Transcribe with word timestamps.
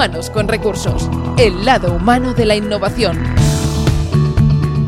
Humanos 0.00 0.30
con 0.30 0.48
Recursos, 0.48 1.10
el 1.36 1.66
lado 1.66 1.92
humano 1.92 2.32
de 2.32 2.46
la 2.46 2.56
innovación. 2.56 3.18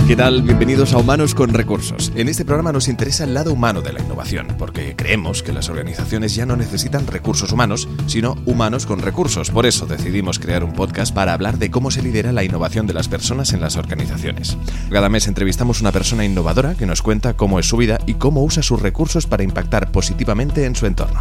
¿Qué 0.09 0.17
tal? 0.17 0.41
Bienvenidos 0.41 0.95
a 0.95 0.97
Humanos 0.97 1.35
con 1.35 1.53
Recursos. 1.53 2.11
En 2.15 2.31
este 2.31 2.47
programa 2.47 2.73
nos 2.73 2.89
interesa 2.89 3.25
el 3.25 3.35
lado 3.35 3.53
humano 3.53 3.83
de 3.83 3.93
la 3.93 4.01
innovación, 4.01 4.47
porque 4.57 4.97
creemos 4.97 5.43
que 5.43 5.53
las 5.53 5.69
organizaciones 5.69 6.35
ya 6.35 6.47
no 6.47 6.57
necesitan 6.57 7.07
recursos 7.07 7.53
humanos, 7.53 7.91
sino 8.07 8.39
humanos 8.47 8.87
con 8.87 9.01
recursos. 9.01 9.51
Por 9.51 9.67
eso 9.67 9.85
decidimos 9.85 10.39
crear 10.39 10.65
un 10.65 10.73
podcast 10.73 11.15
para 11.15 11.35
hablar 11.35 11.59
de 11.59 11.71
cómo 11.71 11.91
se 11.91 12.01
lidera 12.01 12.33
la 12.33 12.45
innovación 12.45 12.87
de 12.87 12.95
las 12.95 13.09
personas 13.09 13.53
en 13.53 13.61
las 13.61 13.77
organizaciones. 13.77 14.57
Cada 14.91 15.11
mes 15.11 15.29
entrevistamos 15.29 15.83
una 15.83 15.93
persona 15.93 16.25
innovadora 16.25 16.75
que 16.75 16.87
nos 16.87 17.03
cuenta 17.03 17.35
cómo 17.35 17.59
es 17.59 17.69
su 17.69 17.77
vida 17.77 17.99
y 18.07 18.15
cómo 18.15 18.43
usa 18.43 18.63
sus 18.63 18.81
recursos 18.81 19.27
para 19.27 19.43
impactar 19.43 19.93
positivamente 19.93 20.65
en 20.65 20.75
su 20.75 20.87
entorno. 20.87 21.21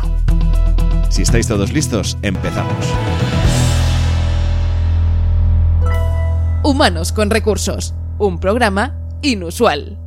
Si 1.09 1.23
estáis 1.23 1.45
todos 1.45 1.73
listos, 1.73 2.17
empezamos. 2.21 2.85
Humanos 6.63 7.11
con 7.11 7.31
Recursos, 7.31 7.95
un 8.20 8.39
programa 8.39 8.95
inusual. 9.23 9.97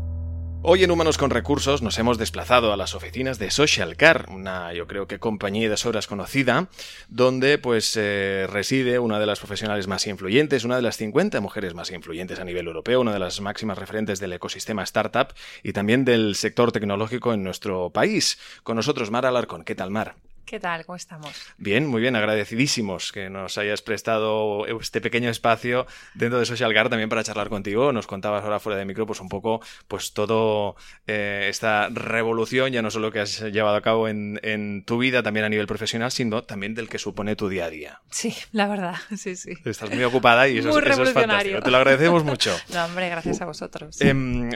Hoy 0.62 0.84
en 0.84 0.92
Humanos 0.92 1.18
con 1.18 1.30
Recursos 1.30 1.82
nos 1.82 1.98
hemos 1.98 2.16
desplazado 2.16 2.72
a 2.72 2.76
las 2.76 2.94
oficinas 2.94 3.40
de 3.40 3.50
Social 3.50 3.96
Car, 3.96 4.26
una 4.30 4.72
yo 4.72 4.86
creo 4.86 5.08
que 5.08 5.18
compañía 5.18 5.68
de 5.68 5.76
sobras 5.76 6.06
conocida, 6.06 6.68
donde 7.08 7.58
pues 7.58 7.96
eh, 7.96 8.46
reside 8.48 9.00
una 9.00 9.18
de 9.18 9.26
las 9.26 9.40
profesionales 9.40 9.88
más 9.88 10.06
influyentes, 10.06 10.62
una 10.62 10.76
de 10.76 10.82
las 10.82 10.96
50 10.96 11.40
mujeres 11.40 11.74
más 11.74 11.90
influyentes 11.90 12.38
a 12.38 12.44
nivel 12.44 12.68
europeo, 12.68 13.00
una 13.00 13.12
de 13.12 13.18
las 13.18 13.40
máximas 13.40 13.76
referentes 13.76 14.20
del 14.20 14.34
ecosistema 14.34 14.84
startup 14.84 15.34
y 15.64 15.72
también 15.72 16.04
del 16.04 16.36
sector 16.36 16.70
tecnológico 16.70 17.34
en 17.34 17.42
nuestro 17.42 17.90
país. 17.90 18.38
Con 18.62 18.76
nosotros 18.76 19.10
Mar 19.10 19.26
Alarcón. 19.26 19.64
¿Qué 19.64 19.74
tal, 19.74 19.90
Mar? 19.90 20.14
¿Qué 20.54 20.60
tal? 20.60 20.86
¿Cómo 20.86 20.94
estamos? 20.94 21.32
Bien, 21.58 21.84
muy 21.84 22.00
bien, 22.00 22.14
agradecidísimos 22.14 23.10
que 23.10 23.28
nos 23.28 23.58
hayas 23.58 23.82
prestado 23.82 24.68
este 24.68 25.00
pequeño 25.00 25.28
espacio 25.28 25.84
dentro 26.14 26.38
de 26.38 26.46
Social 26.46 26.72
Guard 26.72 26.90
también 26.90 27.08
para 27.08 27.24
charlar 27.24 27.48
contigo. 27.48 27.92
Nos 27.92 28.06
contabas 28.06 28.44
ahora 28.44 28.60
fuera 28.60 28.78
de 28.78 28.84
micro, 28.84 29.04
pues 29.04 29.18
un 29.18 29.28
poco, 29.28 29.60
pues 29.88 30.12
todo 30.12 30.76
eh, 31.08 31.48
esta 31.50 31.88
revolución, 31.88 32.70
ya 32.70 32.82
no 32.82 32.92
solo 32.92 33.10
que 33.10 33.18
has 33.18 33.40
llevado 33.40 33.74
a 33.74 33.80
cabo 33.80 34.06
en, 34.06 34.84
tu 34.86 34.96
vida, 34.96 35.24
también 35.24 35.44
a 35.44 35.48
nivel 35.48 35.66
profesional, 35.66 36.12
sino 36.12 36.44
también 36.44 36.76
del 36.76 36.88
que 36.88 37.00
supone 37.00 37.34
tu 37.34 37.48
día 37.48 37.64
a 37.64 37.70
día. 37.70 38.00
Sí, 38.12 38.32
la 38.52 38.68
verdad, 38.68 38.94
sí, 39.16 39.34
sí. 39.34 39.54
Estás 39.64 39.90
muy 39.90 40.04
ocupada 40.04 40.46
y 40.46 40.58
eso, 40.58 40.68
es, 40.68 40.86
eso 40.86 41.02
es 41.02 41.12
fantástico. 41.12 41.62
Te 41.62 41.70
lo 41.72 41.78
agradecemos 41.78 42.22
mucho. 42.22 42.56
no, 42.72 42.84
hombre, 42.84 43.08
gracias 43.08 43.40
a 43.40 43.44
vosotros. 43.44 44.00
Em, 44.00 44.52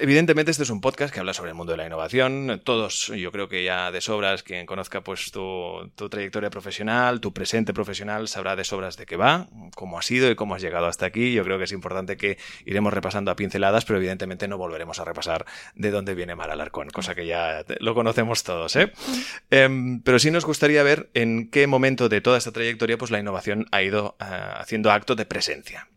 evidentemente, 0.00 0.50
este 0.50 0.62
es 0.62 0.70
un 0.70 0.80
podcast 0.80 1.12
que 1.12 1.20
habla 1.20 1.34
sobre 1.34 1.50
el 1.50 1.56
mundo 1.56 1.72
de 1.72 1.76
la 1.76 1.86
innovación. 1.86 2.62
Todos, 2.64 3.08
yo 3.08 3.30
creo 3.30 3.50
que 3.50 3.64
ya 3.64 3.90
de 3.90 4.00
sobras, 4.00 4.42
quien 4.42 4.64
conozca 4.64 5.02
pues 5.02 5.30
tu, 5.30 5.41
trayectoria 6.10 6.50
profesional, 6.50 7.20
tu 7.20 7.32
presente 7.32 7.72
profesional, 7.72 8.28
sabrá 8.28 8.56
de 8.56 8.64
sobras 8.64 8.96
de 8.96 9.06
qué 9.06 9.16
va, 9.16 9.48
cómo 9.74 9.98
ha 9.98 10.02
sido 10.02 10.30
y 10.30 10.34
cómo 10.34 10.54
has 10.54 10.62
llegado 10.62 10.86
hasta 10.86 11.06
aquí. 11.06 11.32
Yo 11.32 11.44
creo 11.44 11.58
que 11.58 11.64
es 11.64 11.72
importante 11.72 12.16
que 12.16 12.38
iremos 12.64 12.92
repasando 12.92 13.30
a 13.30 13.36
pinceladas, 13.36 13.84
pero 13.84 13.98
evidentemente 13.98 14.48
no 14.48 14.58
volveremos 14.58 14.98
a 15.00 15.04
repasar 15.04 15.46
de 15.74 15.90
dónde 15.90 16.14
viene 16.14 16.34
Mar 16.34 16.50
Alarcón, 16.50 16.90
cosa 16.90 17.14
que 17.14 17.26
ya 17.26 17.64
lo 17.80 17.94
conocemos 17.94 18.42
todos. 18.42 18.76
¿eh? 18.76 18.92
Em, 19.50 20.00
pero 20.02 20.18
sí 20.18 20.30
nos 20.30 20.44
gustaría 20.44 20.82
ver 20.82 21.10
en 21.14 21.50
qué 21.50 21.66
momento 21.66 22.08
de 22.08 22.20
toda 22.20 22.38
esta 22.38 22.52
trayectoria 22.52 22.98
pues 22.98 23.10
la 23.10 23.20
innovación 23.20 23.66
ha 23.72 23.82
ido 23.82 24.16
eh, 24.20 24.24
haciendo 24.56 24.90
acto 24.90 25.14
de 25.14 25.26
presencia. 25.26 25.88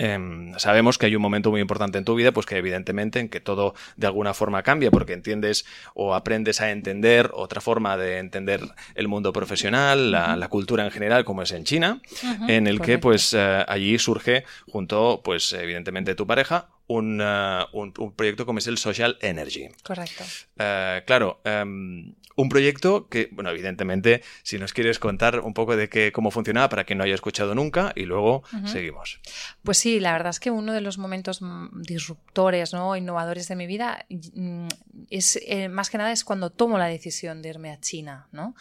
Em, 0.00 0.56
sabemos 0.58 0.96
que 0.96 1.06
hay 1.06 1.16
un 1.16 1.22
momento 1.22 1.50
muy 1.50 1.60
importante 1.60 1.98
en 1.98 2.04
tu 2.04 2.14
vida, 2.14 2.30
pues 2.30 2.46
que 2.46 2.56
evidentemente 2.56 3.18
en 3.18 3.28
que 3.28 3.40
todo 3.40 3.74
de 3.96 4.06
alguna 4.06 4.32
forma 4.32 4.62
cambia, 4.62 4.92
porque 4.92 5.12
entiendes 5.12 5.66
o 5.92 6.14
aprendes 6.14 6.60
a 6.60 6.70
entender 6.70 7.32
otra 7.34 7.60
forma 7.60 7.96
de 7.96 8.18
entender 8.18 8.60
el 8.94 9.08
mundo 9.08 9.32
profesional, 9.32 10.12
la, 10.12 10.48
cultura 10.48 10.84
en 10.84 10.92
general, 10.92 11.24
como 11.24 11.42
es 11.42 11.50
en 11.50 11.64
China, 11.64 12.00
en 12.46 12.68
el 12.68 12.80
que 12.80 12.98
pues 12.98 13.34
eh, 13.34 13.64
allí 13.66 13.98
surge 13.98 14.44
junto, 14.70 15.20
pues 15.24 15.52
evidentemente 15.52 16.14
tu 16.14 16.28
pareja, 16.28 16.68
un, 16.88 17.20
eh, 17.22 17.64
un, 17.72 17.92
proyecto 17.92 18.44
como 18.46 18.58
es 18.58 18.66
el 18.66 18.78
Social 18.78 19.16
Energy. 19.20 19.68
Correcto. 19.84 20.24
Eh, 20.58 21.02
claro, 21.06 21.40
em, 21.44 22.14
un 22.34 22.48
proyecto 22.48 23.08
que, 23.08 23.28
bueno, 23.32 23.50
evidentemente, 23.50 24.22
si 24.42 24.58
nos 24.58 24.72
quieres 24.72 24.98
contar 24.98 25.40
un 25.40 25.54
poco 25.54 25.76
de 25.76 25.88
qué, 25.88 26.12
cómo 26.12 26.30
funcionaba 26.30 26.68
para 26.68 26.84
quien 26.84 26.98
no 26.98 27.04
haya 27.04 27.14
escuchado 27.14 27.54
nunca 27.54 27.92
y 27.96 28.04
luego 28.04 28.44
seguimos. 28.64 29.20
Pues 29.64 29.78
sí, 29.78 29.98
la 29.98 30.12
verdad 30.12 30.30
es 30.30 30.40
que 30.40 30.50
uno 30.52 30.72
de 30.72 30.80
los 30.80 30.98
momentos 30.98 31.40
disruptores, 31.72 32.72
¿no? 32.72 32.96
innovadores 32.96 33.48
de 33.48 33.56
mi 33.56 33.66
vida 33.66 34.06
mm, 34.08 34.68
es 35.10 35.40
eh, 35.46 35.68
más 35.68 35.90
que 35.90 35.98
nada 35.98 36.12
es 36.12 36.24
cuando 36.24 36.50
tomo 36.50 36.78
la 36.78 36.86
decisión 36.86 37.42
de 37.42 37.48
irme 37.48 37.70
a 37.70 37.80
China, 37.80 38.28
¿no? 38.32 38.54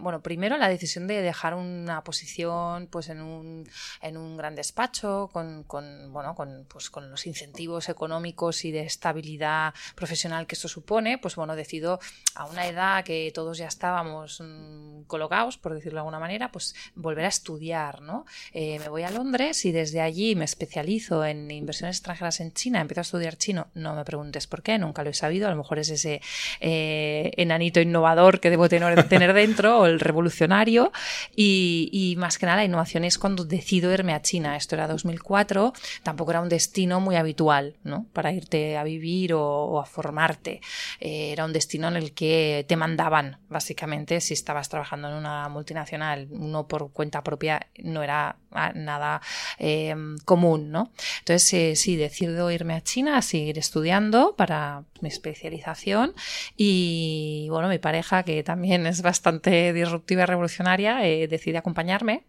bueno, 0.00 0.22
primero 0.22 0.56
la 0.56 0.68
decisión 0.68 1.06
de 1.06 1.20
dejar 1.20 1.54
una 1.54 2.02
posición 2.02 2.88
pues 2.90 3.10
en 3.10 3.20
un, 3.20 3.68
en 4.00 4.16
un 4.16 4.36
gran 4.36 4.54
despacho 4.54 5.28
con, 5.32 5.64
con 5.64 6.12
bueno, 6.12 6.34
con, 6.34 6.66
pues, 6.68 6.88
con 6.88 7.10
los 7.10 7.19
incentivos 7.26 7.88
económicos 7.88 8.64
y 8.64 8.72
de 8.72 8.80
estabilidad 8.82 9.74
profesional 9.94 10.46
que 10.46 10.54
esto 10.54 10.68
supone, 10.68 11.18
pues 11.18 11.36
bueno, 11.36 11.56
decido 11.56 12.00
a 12.34 12.46
una 12.46 12.66
edad 12.66 13.04
que 13.04 13.30
todos 13.34 13.58
ya 13.58 13.66
estábamos 13.66 14.40
mm, 14.40 15.02
colocados, 15.02 15.58
por 15.58 15.74
decirlo 15.74 15.96
de 15.96 16.00
alguna 16.00 16.18
manera, 16.18 16.50
pues 16.50 16.74
volver 16.94 17.24
a 17.24 17.28
estudiar, 17.28 18.00
¿no? 18.00 18.24
Eh, 18.52 18.78
me 18.78 18.88
voy 18.88 19.02
a 19.02 19.10
Londres 19.10 19.64
y 19.64 19.72
desde 19.72 20.00
allí 20.00 20.34
me 20.36 20.44
especializo 20.44 21.24
en 21.24 21.50
inversiones 21.50 21.96
extranjeras 21.96 22.40
en 22.40 22.52
China, 22.52 22.80
empiezo 22.80 23.00
a 23.00 23.02
estudiar 23.02 23.36
chino, 23.36 23.68
no 23.74 23.94
me 23.94 24.04
preguntes 24.04 24.46
por 24.46 24.62
qué, 24.62 24.78
nunca 24.78 25.02
lo 25.02 25.10
he 25.10 25.14
sabido, 25.14 25.48
a 25.48 25.50
lo 25.50 25.56
mejor 25.56 25.78
es 25.78 25.90
ese 25.90 26.20
eh, 26.60 27.32
enanito 27.36 27.80
innovador 27.80 28.40
que 28.40 28.50
debo 28.50 28.68
tener, 28.68 29.02
tener 29.08 29.32
dentro 29.32 29.80
o 29.80 29.86
el 29.86 30.00
revolucionario. 30.00 30.92
Y, 31.34 31.88
y 31.92 32.16
más 32.16 32.38
que 32.38 32.46
nada 32.46 32.58
la 32.58 32.64
innovación 32.64 33.04
es 33.04 33.18
cuando 33.18 33.44
decido 33.44 33.92
irme 33.92 34.14
a 34.14 34.22
China, 34.22 34.56
esto 34.56 34.74
era 34.74 34.86
2004, 34.88 35.72
tampoco 36.02 36.30
era 36.30 36.40
un 36.40 36.48
destino 36.48 37.00
muy 37.00 37.09
muy 37.10 37.16
habitual 37.16 37.76
¿no? 37.82 38.06
para 38.12 38.30
irte 38.30 38.76
a 38.76 38.84
vivir 38.84 39.34
o, 39.34 39.80
a 39.80 39.84
formarte. 39.84 40.60
Eh, 41.00 41.32
era 41.32 41.44
un 41.44 41.52
destino 41.52 41.88
en 41.88 41.96
el 41.96 42.12
que 42.12 42.64
te 42.68 42.76
mandaban, 42.76 43.38
básicamente, 43.48 44.20
si 44.20 44.34
estabas 44.34 44.68
trabajando 44.68 45.08
en 45.08 45.14
una 45.14 45.48
multinacional, 45.48 46.28
uno 46.30 46.68
por 46.68 46.92
cuenta 46.92 47.24
propia 47.24 47.66
no 47.82 48.04
era 48.04 48.36
nada 48.74 49.20
eh, 49.58 49.94
común. 50.24 50.70
¿no? 50.70 50.90
Entonces, 51.20 51.52
eh, 51.54 51.76
sí, 51.76 51.96
decido 51.96 52.50
irme 52.50 52.74
a 52.74 52.80
China 52.80 53.18
a 53.18 53.22
seguir 53.22 53.58
estudiando 53.58 54.34
para 54.36 54.84
mi 55.00 55.08
especialización 55.08 56.14
y, 56.56 57.46
bueno, 57.50 57.68
mi 57.68 57.78
pareja, 57.78 58.22
que 58.22 58.42
también 58.42 58.86
es 58.86 59.02
bastante 59.02 59.72
disruptiva 59.72 60.22
y 60.22 60.26
revolucionaria, 60.26 60.96
decide 60.96 61.58
acompañarme. 61.58 62.24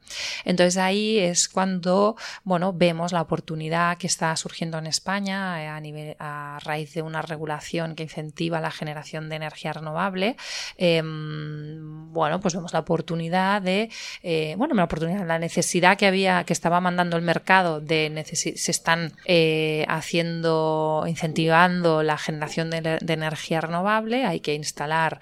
Entonces, 0.45 0.77
ahí 0.77 1.19
es 1.19 1.49
cuando, 1.49 2.15
bueno, 2.43 2.73
vemos 2.73 3.11
la 3.11 3.21
oportunidad 3.21 3.97
que 3.97 4.07
está 4.07 4.35
surgiendo 4.35 4.77
en 4.77 4.87
España 4.87 5.63
eh, 5.63 5.67
a, 5.67 5.79
nivel, 5.79 6.15
a 6.19 6.59
raíz 6.63 6.93
de 6.93 7.01
una 7.01 7.21
regulación 7.21 7.95
que 7.95 8.03
incentiva 8.03 8.61
la 8.61 8.71
generación 8.71 9.29
de 9.29 9.35
energía 9.35 9.73
renovable, 9.73 10.35
em, 10.77 12.11
bueno, 12.11 12.39
pues 12.39 12.55
vemos 12.55 12.73
la 12.73 12.79
oportunidad 12.79 13.61
de, 13.61 13.89
eh, 14.23 14.55
bueno, 14.57 14.75
la 14.75 14.83
oportunidad, 14.83 15.25
la 15.25 15.39
necesidad 15.39 15.97
que 15.97 16.07
había, 16.11 16.43
que 16.43 16.53
estaba 16.53 16.79
mandando 16.79 17.17
el 17.17 17.23
mercado 17.23 17.81
de 17.81 18.23
se 18.33 18.71
están 18.71 19.13
eh, 19.25 19.85
haciendo, 19.87 21.05
incentivando 21.07 22.03
la 22.03 22.17
generación 22.17 22.69
de, 22.69 22.99
energía 23.07 23.61
renovable, 23.61 24.25
hay 24.25 24.39
que 24.39 24.53
instalar 24.53 25.19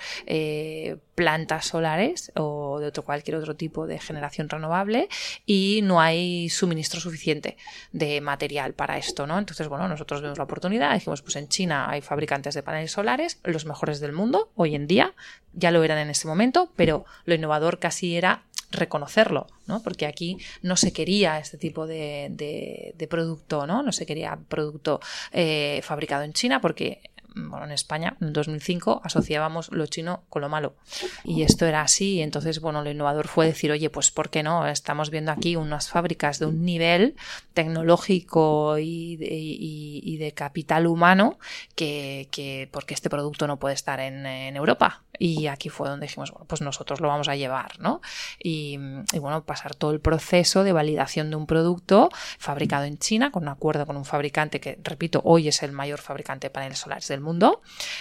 plantas 1.20 1.66
solares 1.66 2.32
o 2.36 2.80
de 2.80 2.88
otro 2.88 3.04
cualquier 3.04 3.36
otro 3.36 3.54
tipo 3.54 3.88
de 3.88 4.00
generación 4.00 4.48
renovable 4.48 5.10
y 5.46 5.82
no 5.84 6.00
hay 6.00 6.48
suministro 6.48 7.02
suficiente 7.02 7.58
de 7.92 8.22
material 8.22 8.74
para 8.74 8.98
esto, 8.98 9.28
¿no? 9.28 9.38
Entonces, 9.38 9.68
bueno, 9.68 9.90
nosotros 9.90 10.22
vemos 10.22 10.38
la 10.38 10.46
oportunidad, 10.46 10.94
dijimos, 10.94 11.22
pues 11.22 11.36
en 11.36 11.50
China 11.50 11.90
hay 11.90 12.00
fabricantes 12.00 12.54
de 12.54 12.64
paneles 12.64 12.94
solares, 12.94 13.42
los 13.44 13.66
mejores 13.66 14.00
del 14.00 14.14
mundo, 14.14 14.50
hoy 14.56 14.76
en 14.76 14.88
día, 14.88 15.14
ya 15.52 15.72
lo 15.72 15.84
eran 15.84 15.98
en 15.98 16.10
ese 16.10 16.26
momento, 16.26 16.72
pero 16.78 17.04
lo 17.26 17.36
innovador 17.36 17.80
casi 17.80 18.16
era 18.16 18.44
reconocerlo, 18.72 19.48
¿no? 19.68 19.82
Porque 19.82 20.06
aquí 20.06 20.38
no 20.62 20.76
se 20.78 20.94
quería 20.94 21.40
este 21.40 21.58
tipo 21.58 21.88
de, 21.88 23.08
producto, 23.10 23.66
¿no? 23.66 23.84
No 23.84 23.92
se 23.92 24.06
quería 24.06 24.38
producto 24.48 25.00
eh, 25.32 25.82
fabricado 25.84 26.24
en 26.24 26.34
China 26.34 26.62
porque 26.62 27.02
bueno, 27.48 27.66
en 27.66 27.72
España, 27.72 28.18
en 28.22 28.34
2005, 28.34 29.02
asociábamos 29.04 29.72
lo 29.72 29.86
chino 29.86 30.24
con 30.30 30.42
lo 30.42 30.50
malo. 30.50 30.76
Y 31.24 31.44
esto 31.44 31.66
era 31.66 31.82
así. 31.82 32.22
Entonces, 32.22 32.60
bueno, 32.60 32.84
lo 32.84 32.90
innovador 32.90 33.28
fue 33.28 33.46
decir, 33.46 33.72
oye, 33.72 33.90
pues 33.90 34.12
¿por 34.12 34.30
qué 34.30 34.44
no? 34.44 34.68
Estamos 34.68 35.10
viendo 35.10 35.32
aquí 35.32 35.56
unas 35.56 35.90
fábricas 35.90 36.40
de 36.40 36.48
un 36.48 36.66
nivel 36.66 37.16
tecnológico 37.54 38.78
y 38.80 39.18
de, 39.18 40.34
capital 40.36 40.88
humano 40.88 41.40
que, 41.76 42.28
que, 42.32 42.70
porque 42.72 42.94
este 42.94 43.10
producto 43.10 43.48
no 43.48 43.58
puede 43.58 43.76
estar 43.76 44.00
en, 44.00 44.26
Europa. 44.56 45.04
Y 45.18 45.48
aquí 45.48 45.70
fue 45.70 45.90
donde 45.90 46.06
dijimos, 46.08 46.32
bueno, 46.32 46.46
pues 46.48 46.62
nosotros 46.62 47.02
lo 47.02 47.10
vamos 47.10 47.28
a 47.28 47.36
llevar, 47.36 47.80
¿no? 47.80 48.02
Y, 48.42 48.80
y, 49.12 49.20
bueno, 49.20 49.44
pasar 49.44 49.76
todo 49.76 49.92
el 49.92 50.00
proceso 50.00 50.64
de 50.64 50.72
validación 50.72 51.30
de 51.30 51.36
un 51.36 51.46
producto 51.46 52.10
fabricado 52.38 52.86
en 52.86 52.98
China 52.98 53.32
con 53.32 53.44
un 53.44 53.50
acuerdo 53.50 53.86
con 53.86 53.98
un 53.98 54.06
fabricante 54.06 54.60
que, 54.60 54.80
repito, 54.84 55.22
hoy 55.26 55.48
es 55.48 55.62
el 55.64 55.72
mayor 55.72 56.00
fabricante 56.00 56.48
de 56.48 56.52
paneles 56.52 56.80
solares 56.80 57.08
del 57.08 57.22
mundo, 57.22 57.29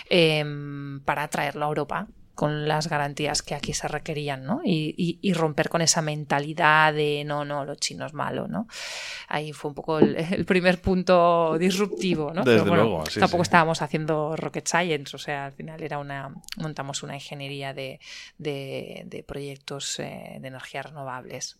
em, 0.08 1.00
para 1.00 1.28
traerlo 1.28 1.64
a 1.64 1.69
Europa 1.69 2.08
con 2.38 2.69
las 2.69 2.88
garantías 2.88 3.42
que 3.42 3.56
aquí 3.56 3.72
se 3.72 3.88
requerían, 3.88 4.44
¿no? 4.44 4.60
Y, 4.64 5.19
y, 5.20 5.32
romper 5.32 5.69
con 5.69 5.82
esa 5.82 6.02
mentalidad 6.02 6.94
de 6.94 7.25
no, 7.26 7.44
no, 7.44 7.64
lo 7.64 7.75
chino 7.75 8.06
es 8.06 8.14
malo, 8.14 8.46
¿no? 8.46 8.69
Ahí 9.26 9.52
fue 9.52 9.70
un 9.70 9.75
poco 9.75 9.98
el, 9.98 10.14
primer 10.46 10.80
punto 10.80 11.58
disruptivo, 11.58 12.32
¿no? 12.32 12.44
Desde 12.44 12.64
luego, 12.64 13.04
sí, 13.06 13.19
tampoco 13.19 13.42
estábamos 13.42 13.82
haciendo 13.82 14.36
rocket 14.36 14.69
science, 14.69 15.16
o 15.16 15.19
sea, 15.19 15.46
al 15.46 15.52
final 15.52 15.82
era 15.82 15.98
una, 15.98 16.32
montamos 16.58 17.02
una 17.02 17.14
ingeniería 17.14 17.75
de, 17.75 17.98
de, 18.38 19.25
proyectos 19.26 19.98
eh, 19.98 20.38
de 20.40 20.46
energías 20.46 20.86
renovables. 20.86 21.58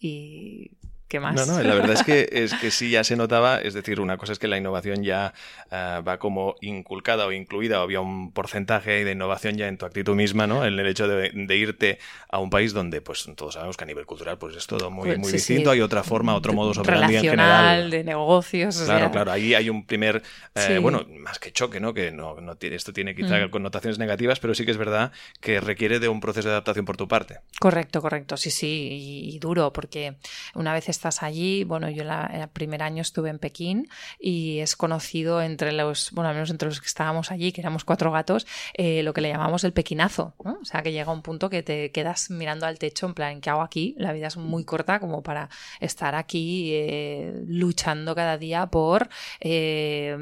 Y 0.00 0.72
más? 1.18 1.34
No, 1.34 1.46
no, 1.46 1.62
la 1.62 1.74
verdad 1.74 1.92
es 1.92 2.02
que, 2.02 2.28
es 2.32 2.54
que 2.54 2.70
sí 2.70 2.90
ya 2.90 3.02
se 3.02 3.16
notaba, 3.16 3.58
es 3.58 3.74
decir, 3.74 4.00
una 4.00 4.18
cosa 4.18 4.32
es 4.32 4.38
que 4.38 4.46
la 4.46 4.58
innovación 4.58 5.02
ya 5.02 5.32
eh, 5.70 6.02
va 6.06 6.18
como 6.18 6.56
inculcada 6.60 7.26
o 7.26 7.32
incluida, 7.32 7.80
o 7.80 7.82
había 7.82 8.00
un 8.00 8.30
porcentaje 8.32 9.04
de 9.04 9.12
innovación 9.12 9.56
ya 9.56 9.68
en 9.68 9.78
tu 9.78 9.86
actitud 9.86 10.14
misma, 10.14 10.46
¿no? 10.46 10.64
En 10.64 10.78
el 10.78 10.86
hecho 10.86 11.08
de, 11.08 11.56
irte 11.56 11.98
a 12.28 12.38
un 12.38 12.50
país 12.50 12.74
donde, 12.74 13.00
pues 13.00 13.26
todos 13.34 13.54
sabemos 13.54 13.76
que 13.76 13.84
a 13.84 13.86
nivel 13.86 14.04
cultural, 14.04 14.38
pues 14.38 14.54
es 14.54 14.66
todo 14.66 14.90
muy, 14.90 15.06
pues 15.06 15.18
muy 15.18 15.32
distinto, 15.32 15.70
hay 15.70 15.80
otra 15.80 16.02
forma, 16.02 16.34
otro 16.34 16.52
modo 16.52 16.78
operandi 16.78 17.16
en 17.16 17.22
general. 17.22 17.90
de 17.90 18.04
negocios. 18.04 18.82
Claro, 18.84 19.10
claro, 19.10 19.32
ahí 19.32 19.54
hay 19.54 19.70
un 19.70 19.86
primer, 19.86 20.22
eh, 20.54 20.78
bueno, 20.78 21.06
más 21.08 21.38
que 21.38 21.52
choque, 21.52 21.80
¿no? 21.80 21.94
Que 21.94 22.10
no, 22.10 22.40
no 22.40 22.56
tiene, 22.56 22.76
esto 22.76 22.92
tiene 22.92 23.14
quizá 23.14 23.46
mm. 23.46 23.50
connotaciones 23.50 23.98
negativas, 23.98 24.40
pero 24.40 24.54
sí 24.54 24.64
que 24.66 24.72
es 24.72 24.76
verdad 24.76 25.10
que 25.40 25.60
requiere 25.60 26.00
de 26.00 26.08
un 26.08 26.20
proceso 26.20 26.48
de 26.48 26.54
adaptación 26.54 26.84
por 26.84 26.96
tu 26.96 27.08
parte. 27.08 27.40
Correcto, 27.60 28.02
correcto, 28.02 28.36
sí, 28.36 28.50
sí, 28.50 28.88
y, 28.90 29.34
y 29.34 29.38
duro, 29.38 29.72
porque 29.72 30.16
una 30.54 30.72
vez 30.72 30.88
estás 30.98 31.22
allí, 31.22 31.64
bueno, 31.64 31.88
yo 31.88 32.02
el 32.02 32.48
primer 32.48 32.82
año 32.82 33.02
estuve 33.02 33.30
en 33.30 33.38
Pekín 33.38 33.88
y 34.18 34.58
es 34.58 34.76
conocido 34.76 35.40
entre 35.40 35.72
los, 35.72 36.10
bueno, 36.10 36.28
al 36.28 36.34
menos 36.34 36.50
entre 36.50 36.68
los 36.68 36.80
que 36.80 36.88
estábamos 36.88 37.30
allí, 37.30 37.52
que 37.52 37.60
éramos 37.60 37.84
cuatro 37.84 38.10
gatos, 38.10 38.46
eh, 38.74 39.02
lo 39.04 39.12
que 39.12 39.20
le 39.20 39.28
llamamos 39.28 39.62
el 39.64 39.72
pequinazo, 39.72 40.34
¿no? 40.44 40.58
O 40.60 40.64
sea, 40.64 40.82
que 40.82 40.92
llega 40.92 41.12
un 41.12 41.22
punto 41.22 41.48
que 41.48 41.62
te 41.62 41.92
quedas 41.92 42.30
mirando 42.30 42.66
al 42.66 42.78
techo 42.78 43.06
en 43.06 43.14
plan, 43.14 43.40
¿qué 43.40 43.50
hago 43.50 43.62
aquí? 43.62 43.94
La 43.96 44.12
vida 44.12 44.26
es 44.26 44.36
muy 44.36 44.64
corta 44.64 44.98
como 44.98 45.22
para 45.22 45.48
estar 45.80 46.14
aquí 46.14 46.72
eh, 46.74 47.44
luchando 47.46 48.14
cada 48.14 48.36
día 48.36 48.66
por 48.66 49.08
eh, 49.40 50.16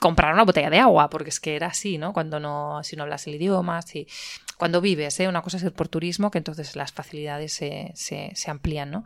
comprar 0.00 0.32
una 0.32 0.44
botella 0.44 0.70
de 0.70 0.78
agua, 0.78 1.10
porque 1.10 1.28
es 1.30 1.38
que 1.38 1.54
era 1.54 1.68
así, 1.68 1.98
¿no? 1.98 2.12
Cuando 2.12 2.40
no, 2.40 2.82
si 2.82 2.96
no 2.96 3.02
hablas 3.02 3.26
el 3.26 3.34
idioma, 3.34 3.82
si 3.82 4.06
cuando 4.56 4.80
vives, 4.80 5.18
¿eh? 5.20 5.28
una 5.28 5.42
cosa 5.42 5.56
es 5.56 5.64
ir 5.64 5.72
por 5.72 5.88
turismo, 5.88 6.30
que 6.30 6.38
entonces 6.38 6.76
las 6.76 6.92
facilidades 6.92 7.52
se, 7.52 7.92
se, 7.94 8.50
amplían, 8.50 8.90
¿no? 8.90 9.04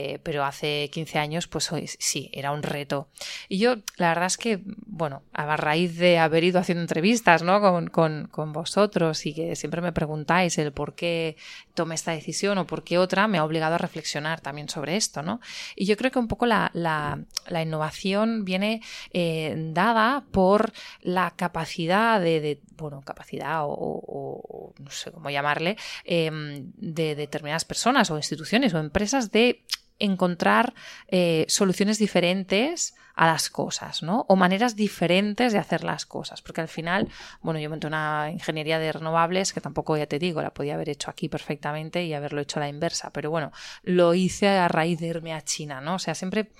Eh, 0.00 0.20
pero 0.22 0.44
hace 0.44 0.90
15 0.92 1.18
años, 1.18 1.48
pues 1.48 1.72
sí, 1.98 2.30
era 2.32 2.52
un 2.52 2.62
reto. 2.62 3.08
Y 3.48 3.58
yo, 3.58 3.78
la 3.96 4.10
verdad 4.10 4.26
es 4.26 4.38
que, 4.38 4.60
bueno, 4.86 5.24
a 5.32 5.56
raíz 5.56 5.98
de 5.98 6.18
haber 6.18 6.44
ido 6.44 6.60
haciendo 6.60 6.82
entrevistas, 6.82 7.42
¿no? 7.42 7.60
Con, 7.90 8.28
con, 8.28 8.52
vosotros 8.52 9.26
y 9.26 9.34
que 9.34 9.56
siempre 9.56 9.80
me 9.80 9.90
preguntáis 9.90 10.56
el 10.58 10.70
por 10.72 10.94
qué 10.94 11.36
tomé 11.74 11.96
esta 11.96 12.12
decisión 12.12 12.58
o 12.58 12.66
por 12.68 12.84
qué 12.84 12.96
otra, 12.96 13.26
me 13.26 13.38
ha 13.38 13.44
obligado 13.44 13.74
a 13.74 13.78
reflexionar 13.78 14.40
también 14.40 14.68
sobre 14.68 14.94
esto, 14.94 15.24
¿no? 15.24 15.40
Y 15.74 15.86
yo 15.86 15.96
creo 15.96 16.12
que 16.12 16.20
un 16.20 16.28
poco 16.28 16.46
la, 16.46 16.70
la, 16.74 17.18
la 17.48 17.62
innovación 17.62 18.44
viene 18.44 18.80
eh, 19.12 19.52
dada 19.72 20.26
por 20.30 20.72
la 21.00 21.32
capacidad 21.32 22.20
de, 22.20 22.40
de 22.40 22.60
bueno, 22.76 23.02
capacidad 23.02 23.62
o 23.64 24.72
no 24.78 24.90
sé 24.90 25.10
cómo 25.10 25.30
llamarle, 25.30 25.76
em, 26.04 26.72
de 26.76 27.14
determinadas 27.14 27.64
personas 27.64 28.10
o 28.10 28.16
instituciones 28.16 28.74
o 28.74 28.78
empresas 28.78 29.30
de 29.30 29.64
encontrar 29.98 30.74
eh, 31.08 31.44
soluciones 31.48 31.98
diferentes 31.98 32.94
a 33.18 33.26
las 33.26 33.50
cosas, 33.50 34.04
¿no? 34.04 34.24
O 34.28 34.36
maneras 34.36 34.76
diferentes 34.76 35.52
de 35.52 35.58
hacer 35.58 35.82
las 35.82 36.06
cosas, 36.06 36.40
porque 36.40 36.60
al 36.60 36.68
final, 36.68 37.08
bueno, 37.42 37.58
yo 37.58 37.68
monté 37.68 37.88
una 37.88 38.30
ingeniería 38.30 38.78
de 38.78 38.92
renovables 38.92 39.52
que 39.52 39.60
tampoco, 39.60 39.96
ya 39.96 40.06
te 40.06 40.20
digo, 40.20 40.40
la 40.40 40.54
podía 40.54 40.74
haber 40.74 40.88
hecho 40.88 41.10
aquí 41.10 41.28
perfectamente 41.28 42.04
y 42.04 42.14
haberlo 42.14 42.40
hecho 42.40 42.60
a 42.60 42.62
la 42.62 42.68
inversa, 42.68 43.10
pero 43.10 43.32
bueno, 43.32 43.50
lo 43.82 44.14
hice 44.14 44.46
a 44.46 44.68
raíz 44.68 45.00
de 45.00 45.08
irme 45.08 45.34
a 45.34 45.42
China, 45.42 45.80
¿no? 45.80 45.96
O 45.96 45.98
sea, 45.98 46.14
siempre, 46.14 46.52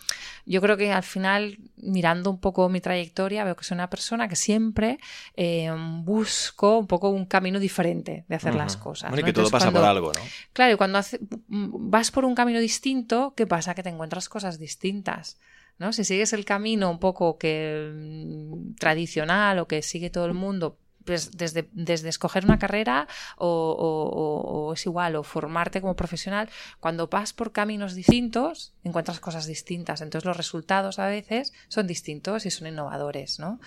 yo 0.46 0.60
creo 0.60 0.76
que 0.76 0.92
al 0.92 1.04
final, 1.04 1.58
mirando 1.76 2.28
un 2.28 2.40
poco 2.40 2.68
mi 2.68 2.80
trayectoria, 2.80 3.44
veo 3.44 3.54
que 3.54 3.62
soy 3.62 3.76
una 3.76 3.88
persona 3.88 4.26
que 4.26 4.34
siempre 4.34 4.98
eh, 5.36 5.70
busco 6.02 6.78
un 6.78 6.88
poco 6.88 7.10
un 7.10 7.26
camino 7.26 7.60
diferente 7.60 8.24
de 8.26 8.34
hacer 8.34 8.56
las 8.56 8.76
cosas. 8.76 9.10
Bueno, 9.10 9.20
y 9.20 9.24
que 9.26 9.32
todo 9.32 9.48
pasa 9.48 9.70
por 9.70 9.84
algo, 9.84 10.12
¿no? 10.12 10.20
Claro, 10.52 10.74
y 10.74 10.76
cuando 10.76 11.00
vas 11.46 12.10
por 12.10 12.24
un 12.24 12.34
camino 12.34 12.58
distinto, 12.58 13.27
¿qué 13.34 13.46
pasa? 13.46 13.74
Que 13.74 13.82
te 13.82 13.90
encuentras 13.90 14.28
cosas 14.28 14.58
distintas. 14.58 15.38
¿no? 15.78 15.92
Si 15.92 16.04
sigues 16.04 16.32
el 16.32 16.44
camino 16.44 16.90
un 16.90 16.98
poco 16.98 17.38
que 17.38 17.90
mm, 17.94 18.74
tradicional 18.74 19.58
o 19.60 19.68
que 19.68 19.82
sigue 19.82 20.10
todo 20.10 20.26
el 20.26 20.34
mundo, 20.34 20.78
pues 21.08 21.38
desde, 21.38 21.70
desde 21.72 22.10
escoger 22.10 22.44
una 22.44 22.58
carrera 22.58 23.08
o, 23.38 24.72
es 24.74 24.84
igual, 24.84 25.16
o 25.16 25.22
formarte 25.22 25.80
como 25.80 25.96
profesional, 25.96 26.50
cuando 26.80 27.06
vas 27.06 27.32
por 27.32 27.50
caminos 27.50 27.94
distintos, 27.94 28.74
encuentras 28.84 29.18
cosas 29.18 29.46
distintas. 29.46 30.02
Entonces 30.02 30.26
los 30.26 30.36
resultados 30.36 30.98
a 30.98 31.06
veces 31.06 31.54
son 31.68 31.86
distintos 31.86 32.44
y 32.44 32.50
son 32.50 32.68
innovadores, 32.68 33.38
¿no? 33.38 33.58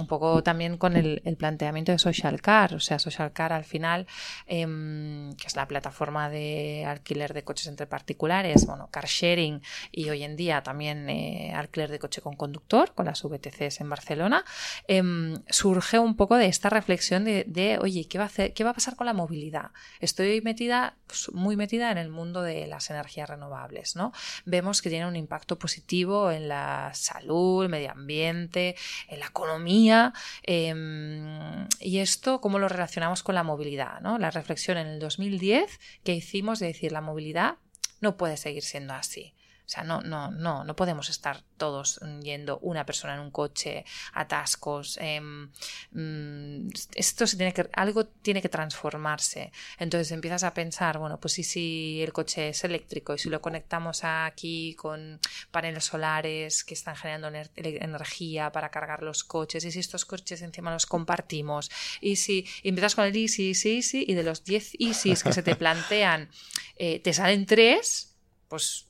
Un 0.00 0.06
poco 0.06 0.42
también 0.42 0.78
con 0.78 0.96
el, 0.96 1.20
planteamiento 1.36 1.92
de 1.92 1.98
Social 1.98 2.40
Car, 2.40 2.72
o 2.72 2.80
sea, 2.80 2.98
Social 2.98 3.30
Car 3.34 3.52
al 3.52 3.64
final, 3.64 4.06
em, 4.46 5.34
que 5.34 5.48
es 5.48 5.54
la 5.54 5.68
plataforma 5.68 6.30
de 6.30 6.86
alquiler 6.86 7.34
de 7.34 7.44
coches 7.44 7.66
entre 7.66 7.86
particulares, 7.86 8.64
bueno, 8.66 8.88
car 8.90 9.04
sharing 9.04 9.60
y 9.92 10.08
hoy 10.08 10.22
en 10.22 10.34
día 10.34 10.62
también 10.62 11.10
eh, 11.10 11.52
alquiler 11.54 11.90
de 11.90 11.98
coche 11.98 12.22
con 12.22 12.36
conductor, 12.36 12.94
con 12.94 13.04
las 13.04 13.22
VTCs 13.22 13.82
en 13.82 13.90
Barcelona, 13.90 14.46
em, 14.88 15.34
surge 15.50 15.98
un 15.98 16.16
poco 16.16 16.36
de 16.36 16.46
esta 16.46 16.70
reflexión 16.70 16.85
reflexión 16.86 17.24
de, 17.24 17.78
oye, 17.82 18.06
¿qué 18.06 18.16
va, 18.16 18.24
a 18.24 18.26
hacer, 18.28 18.54
¿qué 18.54 18.62
va 18.62 18.70
a 18.70 18.74
pasar 18.74 18.94
con 18.94 19.06
la 19.06 19.12
movilidad? 19.12 19.72
Estoy 19.98 20.40
metida, 20.42 20.96
pues, 21.08 21.32
muy 21.32 21.56
metida 21.56 21.90
en 21.90 21.98
el 21.98 22.10
mundo 22.10 22.42
de 22.42 22.68
las 22.68 22.90
energías 22.90 23.28
renovables, 23.28 23.96
¿no? 23.96 24.12
Vemos 24.44 24.82
que 24.82 24.88
tiene 24.88 25.06
un 25.06 25.16
impacto 25.16 25.58
positivo 25.58 26.30
en 26.30 26.46
la 26.46 26.92
salud, 26.94 27.64
el 27.64 27.70
medio 27.70 27.90
ambiente, 27.90 28.76
en 29.08 29.18
la 29.18 29.26
economía. 29.26 30.12
Em, 30.44 31.66
y 31.80 31.98
esto, 31.98 32.40
¿cómo 32.40 32.60
lo 32.60 32.68
relacionamos 32.68 33.24
con 33.24 33.34
la 33.34 33.42
movilidad? 33.42 34.00
¿no? 34.00 34.18
La 34.18 34.30
reflexión 34.30 34.78
en 34.78 34.86
el 34.86 35.00
2010 35.00 35.80
que 36.04 36.14
hicimos 36.14 36.60
de 36.60 36.68
decir 36.68 36.92
la 36.92 37.00
movilidad 37.00 37.56
no 38.00 38.16
puede 38.16 38.36
seguir 38.36 38.62
siendo 38.62 38.94
así. 38.94 39.34
O 39.66 39.68
sea, 39.68 39.82
no, 39.82 40.00
no, 40.00 40.30
no, 40.30 40.62
no 40.62 40.76
podemos 40.76 41.10
estar 41.10 41.42
todos 41.56 41.98
yendo 42.22 42.58
una 42.60 42.86
persona 42.86 43.14
en 43.14 43.20
un 43.20 43.32
coche, 43.32 43.84
atascos. 44.12 44.96
Em, 45.00 45.50
mm, 45.90 46.68
esto 46.94 47.26
se 47.26 47.36
tiene 47.36 47.52
que, 47.52 47.68
algo 47.72 48.06
tiene 48.06 48.40
que 48.40 48.48
transformarse. 48.48 49.50
Entonces 49.78 50.12
empiezas 50.12 50.44
a 50.44 50.54
pensar, 50.54 50.98
bueno, 50.98 51.18
pues 51.18 51.34
si 51.34 52.00
el 52.00 52.12
coche 52.12 52.50
es 52.50 52.62
eléctrico 52.62 53.14
y 53.14 53.18
si 53.18 53.28
lo 53.28 53.40
conectamos 53.40 54.04
aquí 54.04 54.74
con 54.74 55.18
paneles 55.50 55.84
solares 55.84 56.62
que 56.62 56.74
están 56.74 56.94
generando 56.94 57.28
energía 57.56 58.52
para 58.52 58.70
cargar 58.70 59.02
los 59.02 59.24
coches, 59.24 59.64
y 59.64 59.72
si 59.72 59.80
estos 59.80 60.04
coches 60.04 60.42
encima 60.42 60.72
los 60.72 60.86
compartimos, 60.86 61.70
y 62.00 62.16
si 62.16 62.46
empiezas 62.62 62.94
con 62.94 63.04
el 63.04 63.16
easy, 63.16 63.48
easy, 63.48 63.76
easy, 63.76 64.04
y 64.06 64.14
de 64.14 64.22
los 64.22 64.44
10 64.44 64.74
easys 64.78 65.24
que 65.24 65.32
se 65.32 65.42
te 65.42 65.56
plantean, 65.56 66.30
eh, 66.76 67.00
te 67.00 67.12
salen 67.12 67.46
3, 67.46 68.14
pues 68.48 68.86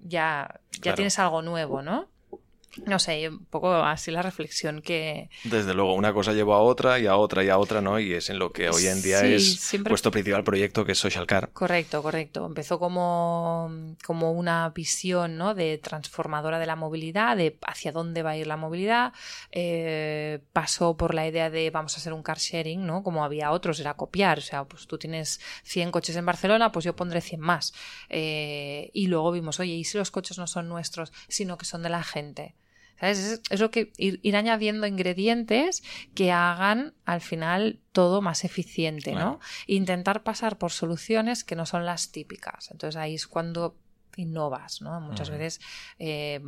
ya, 0.00 0.60
ya 0.82 0.94
tienes 0.94 1.18
algo 1.18 1.42
nuevo, 1.42 1.82
¿no? 1.82 2.08
No 2.86 2.98
sé, 2.98 3.28
un 3.28 3.44
poco 3.46 3.74
así 3.74 4.10
la 4.10 4.22
reflexión 4.22 4.82
que... 4.82 5.30
Desde 5.44 5.74
luego, 5.74 5.94
una 5.94 6.12
cosa 6.12 6.32
llevó 6.32 6.54
a 6.54 6.60
otra 6.60 6.98
y 6.98 7.06
a 7.06 7.16
otra 7.16 7.44
y 7.44 7.48
a 7.48 7.58
otra, 7.58 7.80
¿no? 7.80 7.98
Y 7.98 8.12
es 8.14 8.30
en 8.30 8.38
lo 8.38 8.52
que 8.52 8.70
hoy 8.70 8.86
en 8.86 9.02
día 9.02 9.24
es 9.24 9.76
vuestro 9.88 10.10
principal 10.10 10.44
proyecto, 10.44 10.84
que 10.84 10.92
es 10.92 10.98
Social 10.98 11.26
Car. 11.26 11.50
Correcto, 11.52 12.02
correcto. 12.02 12.46
Empezó 12.46 12.78
como, 12.78 13.94
como 14.04 14.32
una 14.32 14.68
visión, 14.70 15.36
¿no? 15.36 15.54
De 15.54 15.78
transformadora 15.78 16.58
de 16.58 16.66
la 16.66 16.76
movilidad, 16.76 17.36
de 17.36 17.58
hacia 17.66 17.92
dónde 17.92 18.22
va 18.22 18.30
a 18.30 18.36
ir 18.36 18.46
la 18.46 18.56
movilidad. 18.56 19.12
Eh, 19.52 20.40
pasó 20.52 20.96
por 20.96 21.14
la 21.14 21.26
idea 21.26 21.50
de 21.50 21.70
vamos 21.70 21.94
a 21.94 21.98
hacer 21.98 22.12
un 22.12 22.22
car 22.22 22.38
sharing, 22.38 22.86
¿no? 22.86 23.02
Como 23.02 23.24
había 23.24 23.50
otros, 23.50 23.80
era 23.80 23.94
copiar. 23.94 24.38
O 24.38 24.42
sea, 24.42 24.64
pues 24.64 24.86
tú 24.86 24.98
tienes 24.98 25.40
100 25.64 25.90
coches 25.90 26.16
en 26.16 26.26
Barcelona, 26.26 26.72
pues 26.72 26.84
yo 26.84 26.94
pondré 26.94 27.20
100 27.20 27.40
más. 27.40 27.72
Eh, 28.08 28.90
y 28.92 29.06
luego 29.06 29.32
vimos, 29.32 29.60
oye, 29.60 29.72
¿y 29.72 29.84
si 29.84 29.98
los 29.98 30.10
coches 30.10 30.38
no 30.38 30.46
son 30.46 30.68
nuestros, 30.68 31.12
sino 31.28 31.58
que 31.58 31.64
son 31.64 31.82
de 31.82 31.88
la 31.88 32.02
gente? 32.02 32.54
Es, 33.00 33.40
lo 33.58 33.70
que 33.70 33.92
ir, 33.96 34.36
añadiendo 34.36 34.86
ingredientes 34.86 35.82
que 36.14 36.32
hagan 36.32 36.94
al 37.04 37.20
final 37.20 37.78
todo 37.92 38.22
más 38.22 38.44
eficiente, 38.44 39.12
¿no? 39.12 39.40
Intentar 39.66 40.22
pasar 40.22 40.58
por 40.58 40.72
soluciones 40.72 41.44
que 41.44 41.56
no 41.56 41.66
son 41.66 41.86
las 41.86 42.10
típicas. 42.10 42.70
Entonces 42.70 42.96
ahí 42.96 43.14
es 43.14 43.26
cuando 43.26 43.76
innovas, 44.16 44.82
¿no? 44.82 45.00
Muchas 45.00 45.30
veces 45.30 45.60
eh, 45.98 46.40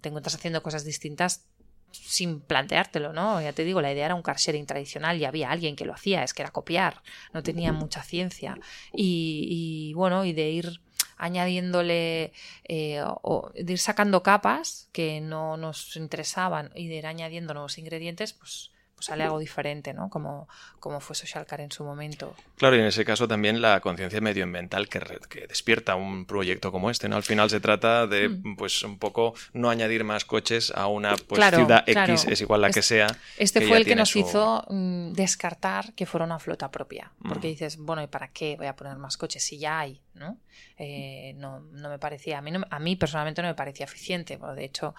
te 0.00 0.08
encuentras 0.08 0.34
haciendo 0.34 0.62
cosas 0.62 0.84
distintas 0.84 1.46
sin 1.92 2.40
planteártelo, 2.40 3.12
¿no? 3.12 3.40
Ya 3.40 3.52
te 3.52 3.64
digo, 3.64 3.80
la 3.80 3.92
idea 3.92 4.06
era 4.06 4.14
un 4.14 4.22
car 4.22 4.36
sharing 4.36 4.66
tradicional 4.66 5.16
y 5.18 5.24
había 5.24 5.50
alguien 5.50 5.76
que 5.76 5.84
lo 5.84 5.94
hacía, 5.94 6.24
es 6.24 6.34
que 6.34 6.42
era 6.42 6.50
copiar, 6.50 7.02
no 7.32 7.42
tenía 7.42 7.72
mucha 7.72 8.02
ciencia. 8.02 8.58
Y, 8.92 9.46
y 9.90 9.94
bueno, 9.94 10.24
y 10.24 10.32
de 10.32 10.50
ir 10.50 10.80
añadiéndole 11.16 12.32
eh, 12.64 13.02
o 13.04 13.50
de 13.54 13.72
ir 13.72 13.78
sacando 13.78 14.22
capas 14.22 14.88
que 14.92 15.20
no 15.20 15.56
nos 15.56 15.96
interesaban 15.96 16.70
y 16.74 16.88
de 16.88 16.96
ir 16.96 17.06
añadiendo 17.06 17.54
nuevos 17.54 17.78
ingredientes, 17.78 18.32
pues, 18.32 18.70
sale 19.04 19.24
algo 19.24 19.38
diferente, 19.38 19.92
¿no? 19.92 20.08
Como, 20.08 20.48
como 20.80 21.00
fue 21.00 21.14
Social 21.14 21.46
Car 21.46 21.60
en 21.60 21.70
su 21.70 21.84
momento. 21.84 22.34
Claro, 22.56 22.76
y 22.76 22.80
en 22.80 22.86
ese 22.86 23.04
caso 23.04 23.28
también 23.28 23.60
la 23.60 23.80
conciencia 23.80 24.20
medioambiental 24.20 24.88
que, 24.88 25.00
que, 25.28 25.46
despierta 25.46 25.94
un 25.94 26.24
proyecto 26.24 26.72
como 26.72 26.90
este, 26.90 27.08
¿no? 27.08 27.16
Al 27.16 27.22
final 27.22 27.50
se 27.50 27.60
trata 27.60 28.06
de, 28.06 28.30
mm. 28.30 28.56
pues, 28.56 28.82
un 28.82 28.98
poco 28.98 29.34
no 29.52 29.70
añadir 29.70 30.04
más 30.04 30.24
coches 30.24 30.72
a 30.74 30.86
una 30.86 31.16
pues, 31.16 31.44
ciudad 31.54 31.84
X, 31.86 32.26
es 32.28 32.40
igual 32.40 32.62
la 32.62 32.70
que 32.70 32.82
sea. 32.82 33.06
Este 33.36 33.60
fue 33.66 33.76
el 33.76 33.84
que 33.84 33.94
nos 33.94 34.16
hizo 34.16 34.64
mm, 34.68 35.12
descartar 35.12 35.92
que 35.94 36.06
fuera 36.06 36.24
una 36.24 36.38
flota 36.38 36.70
propia, 36.70 37.12
porque 37.28 37.48
mm. 37.48 37.50
dices, 37.50 37.76
bueno, 37.76 38.02
¿y 38.02 38.06
para 38.06 38.28
qué 38.28 38.56
voy 38.56 38.66
a 38.66 38.76
poner 38.76 38.96
más 38.96 39.16
coches 39.16 39.44
si 39.44 39.58
ya 39.58 39.80
hay, 39.80 40.00
¿no? 40.14 40.38
Eh, 40.78 41.34
no, 41.36 41.60
no, 41.60 41.88
me 41.88 41.98
parecía, 41.98 42.38
a 42.38 42.42
mí, 42.42 42.52
a 42.70 42.78
mí 42.78 42.96
personalmente 42.96 43.42
no 43.42 43.48
me 43.48 43.54
parecía 43.54 43.84
eficiente, 43.84 44.38
de 44.38 44.64
hecho, 44.64 44.94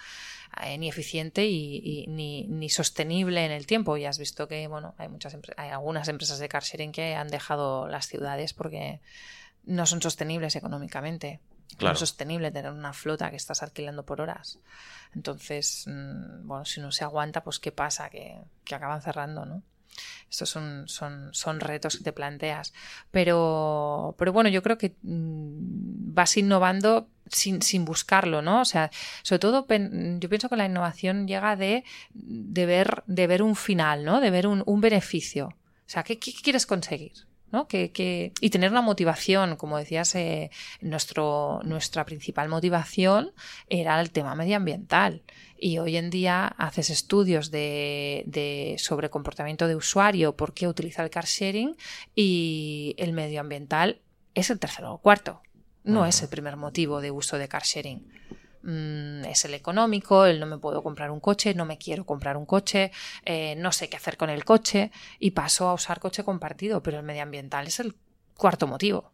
eh, 0.64 0.78
ni 0.78 0.90
eficiente 0.90 1.46
y, 1.46 2.06
ni, 2.08 2.48
ni, 2.48 2.70
sostenible 2.70 3.46
en 3.46 3.52
el 3.52 3.66
tiempo. 3.66 3.98
Ya 3.98 4.10
has 4.10 4.20
visto 4.20 4.48
que, 4.48 4.68
bueno, 4.68 4.96
hay, 4.98 5.08
muchas 5.08 5.38
hay 5.58 5.70
algunas 5.70 6.08
empresas 6.08 6.40
de 6.40 6.50
car 6.50 6.64
sharing 6.64 6.92
que 6.92 7.16
han 7.16 7.30
dejado 7.30 7.88
las 7.88 8.08
ciudades 8.08 8.54
porque 8.54 9.00
no 9.64 9.86
son 9.86 10.02
sostenibles 10.02 10.56
económicamente. 10.56 11.40
No 11.80 11.92
es 11.92 12.00
sostenible 12.00 12.52
tener 12.52 12.72
una 12.72 12.94
flota 12.94 13.30
que 13.32 13.36
estás 13.36 13.64
alquilando 13.64 14.06
por 14.06 14.22
horas. 14.22 14.60
Entonces, 15.14 15.86
mm, 15.88 16.48
bueno, 16.48 16.64
si 16.64 16.80
no 16.80 16.92
se 16.92 17.04
aguanta, 17.04 17.44
pues 17.44 17.60
¿qué 17.60 17.72
pasa? 17.72 18.10
Que, 18.10 18.38
que 18.64 18.76
acaban 18.76 19.02
cerrando, 19.02 19.46
¿no? 19.46 19.64
Estos 20.30 20.50
son, 20.50 20.88
son, 20.88 21.30
son 21.34 21.60
retos 21.60 21.98
que 21.98 22.04
te 22.04 22.14
planteas. 22.14 22.74
Pero, 23.12 24.16
pero 24.18 24.34
bueno, 24.34 24.50
yo 24.50 24.62
creo 24.64 24.78
que 24.78 24.96
mm, 25.02 26.14
vas 26.14 26.38
innovando 26.38 27.10
sin, 27.28 27.62
sin, 27.62 27.86
buscarlo, 27.86 28.42
¿no? 28.42 28.62
O 28.62 28.66
sea, 28.66 28.92
sobre 29.24 29.40
todo 29.40 29.66
yo 29.68 30.30
pienso 30.30 30.50
que 30.50 30.56
la 30.56 30.66
innovación 30.66 31.28
llega 31.28 31.56
de, 31.56 31.84
de, 32.14 32.66
ver, 32.66 33.04
de 33.08 33.28
ver 33.28 33.44
un 33.44 33.56
final, 33.56 34.06
¿no? 34.06 34.22
De 34.22 34.32
ver 34.32 34.48
un, 34.48 34.64
un 34.66 34.82
beneficio. 34.82 35.48
O 35.48 35.90
sea, 35.90 36.04
¿qué, 36.04 36.20
qué 36.20 36.34
quieres 36.34 36.66
conseguir? 36.66 37.14
¿no? 37.52 37.68
Que, 37.68 37.92
que, 37.92 38.34
y 38.42 38.50
tener 38.50 38.72
una 38.72 38.82
motivación, 38.82 39.56
como 39.56 39.78
decías, 39.78 40.14
eh, 40.16 40.52
nuestro, 40.82 41.62
nuestra 41.64 42.06
principal 42.06 42.50
motivación 42.50 43.32
era 43.70 44.00
el 44.02 44.12
tema 44.12 44.36
medioambiental. 44.36 45.24
Y 45.58 45.78
hoy 45.78 45.98
en 45.98 46.10
día 46.10 46.48
haces 46.48 46.90
estudios 46.90 47.50
de, 47.52 48.24
de, 48.28 48.76
sobre 48.78 49.10
comportamiento 49.10 49.68
de 49.68 49.76
usuario, 49.76 50.36
por 50.36 50.54
qué 50.54 50.68
utiliza 50.68 51.04
el 51.04 51.10
car 51.10 51.26
sharing 51.26 51.76
y 52.14 52.96
el 52.98 53.14
medioambiental 53.14 54.02
es 54.34 54.50
el 54.50 54.60
tercero 54.60 54.94
o 54.94 54.98
cuarto. 54.98 55.42
No 55.84 56.06
es 56.06 56.22
el 56.22 56.30
primer 56.30 56.58
motivo 56.58 57.00
de 57.00 57.12
uso 57.12 57.38
de 57.38 57.48
car 57.48 57.64
sharing. 57.64 58.06
Mm, 58.66 59.26
es 59.26 59.46
el 59.46 59.54
económico, 59.54 60.26
el 60.26 60.40
no 60.40 60.48
me 60.48 60.58
puedo 60.58 60.82
comprar 60.82 61.12
un 61.12 61.20
coche, 61.20 61.54
no 61.54 61.66
me 61.66 61.78
quiero 61.78 62.04
comprar 62.04 62.36
un 62.36 62.48
coche, 62.48 62.92
eh, 63.24 63.56
no 63.58 63.72
sé 63.72 63.90
qué 63.90 63.98
hacer 63.98 64.18
con 64.18 64.32
el 64.32 64.44
coche 64.44 64.92
y 65.20 65.32
paso 65.32 65.68
a 65.68 65.74
usar 65.76 66.00
coche 66.00 66.24
compartido, 66.24 66.82
pero 66.82 66.98
el 66.98 67.04
medioambiental 67.04 67.68
es 67.68 67.80
el 67.80 67.96
cuarto 68.36 68.66
motivo. 68.66 69.14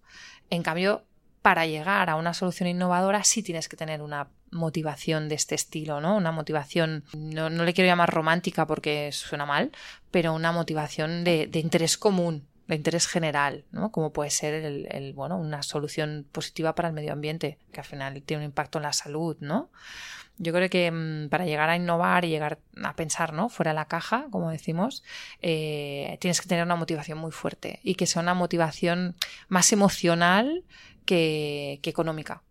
En 0.50 0.64
cambio, 0.64 1.04
para 1.42 1.66
llegar 1.66 2.10
a 2.10 2.16
una 2.16 2.34
solución 2.34 2.70
innovadora 2.70 3.24
sí 3.24 3.42
tienes 3.42 3.68
que 3.68 3.78
tener 3.78 4.02
una 4.02 4.28
motivación 4.52 5.30
de 5.30 5.36
este 5.36 5.56
estilo, 5.56 6.02
¿no? 6.02 6.16
Una 6.16 6.32
motivación, 6.32 7.04
no, 7.14 7.50
le 7.50 7.74
quiero 7.74 7.88
llamar 7.88 8.14
romántica 8.14 8.68
porque 8.68 9.12
suena 9.12 9.46
mal, 9.46 9.72
pero 10.12 10.34
una 10.34 10.52
motivación 10.52 11.24
de, 11.24 11.50
interés 11.54 11.98
común, 11.98 12.46
de 12.68 12.76
interés 12.76 13.08
general, 13.08 13.66
¿no? 13.72 13.92
Como 13.92 14.14
puede 14.14 14.30
ser 14.30 14.54
el, 14.54 15.14
bueno, 15.14 15.38
una 15.38 15.64
solución 15.64 16.28
positiva 16.32 16.76
para 16.76 16.90
el 16.90 16.94
medio 16.94 17.14
ambiente, 17.14 17.58
que 17.72 17.80
al 17.80 17.86
final 17.86 18.22
tiene 18.22 18.44
un 18.44 18.50
impacto 18.50 18.78
en 18.78 18.84
la 18.84 18.94
salud, 18.94 19.38
¿no? 19.40 19.72
Yo 20.38 20.54
creo 20.54 20.70
que 20.70 20.90
mm, 20.90 21.30
para 21.30 21.46
llegar 21.46 21.70
a 21.70 21.76
innovar 21.76 22.26
y 22.26 22.30
llegar 22.30 22.58
a 22.84 22.96
pensar 22.96 23.32
¿no? 23.32 23.48
fuera 23.48 23.72
de 23.72 23.76
la 23.76 23.86
caja, 23.86 24.26
como 24.32 24.50
decimos, 24.50 25.04
eh, 25.42 26.18
tienes 26.20 26.42
que 26.42 26.48
tener 26.48 26.66
una 26.66 26.76
motivación 26.76 27.20
muy 27.20 27.32
fuerte 27.32 27.80
y 27.84 27.94
que 27.94 28.08
sea 28.08 28.24
una 28.24 28.34
motivación 28.34 29.16
más 29.50 29.72
emocional 29.72 30.64
que, 31.06 31.80
que 31.82 31.90
económica. 31.90 32.44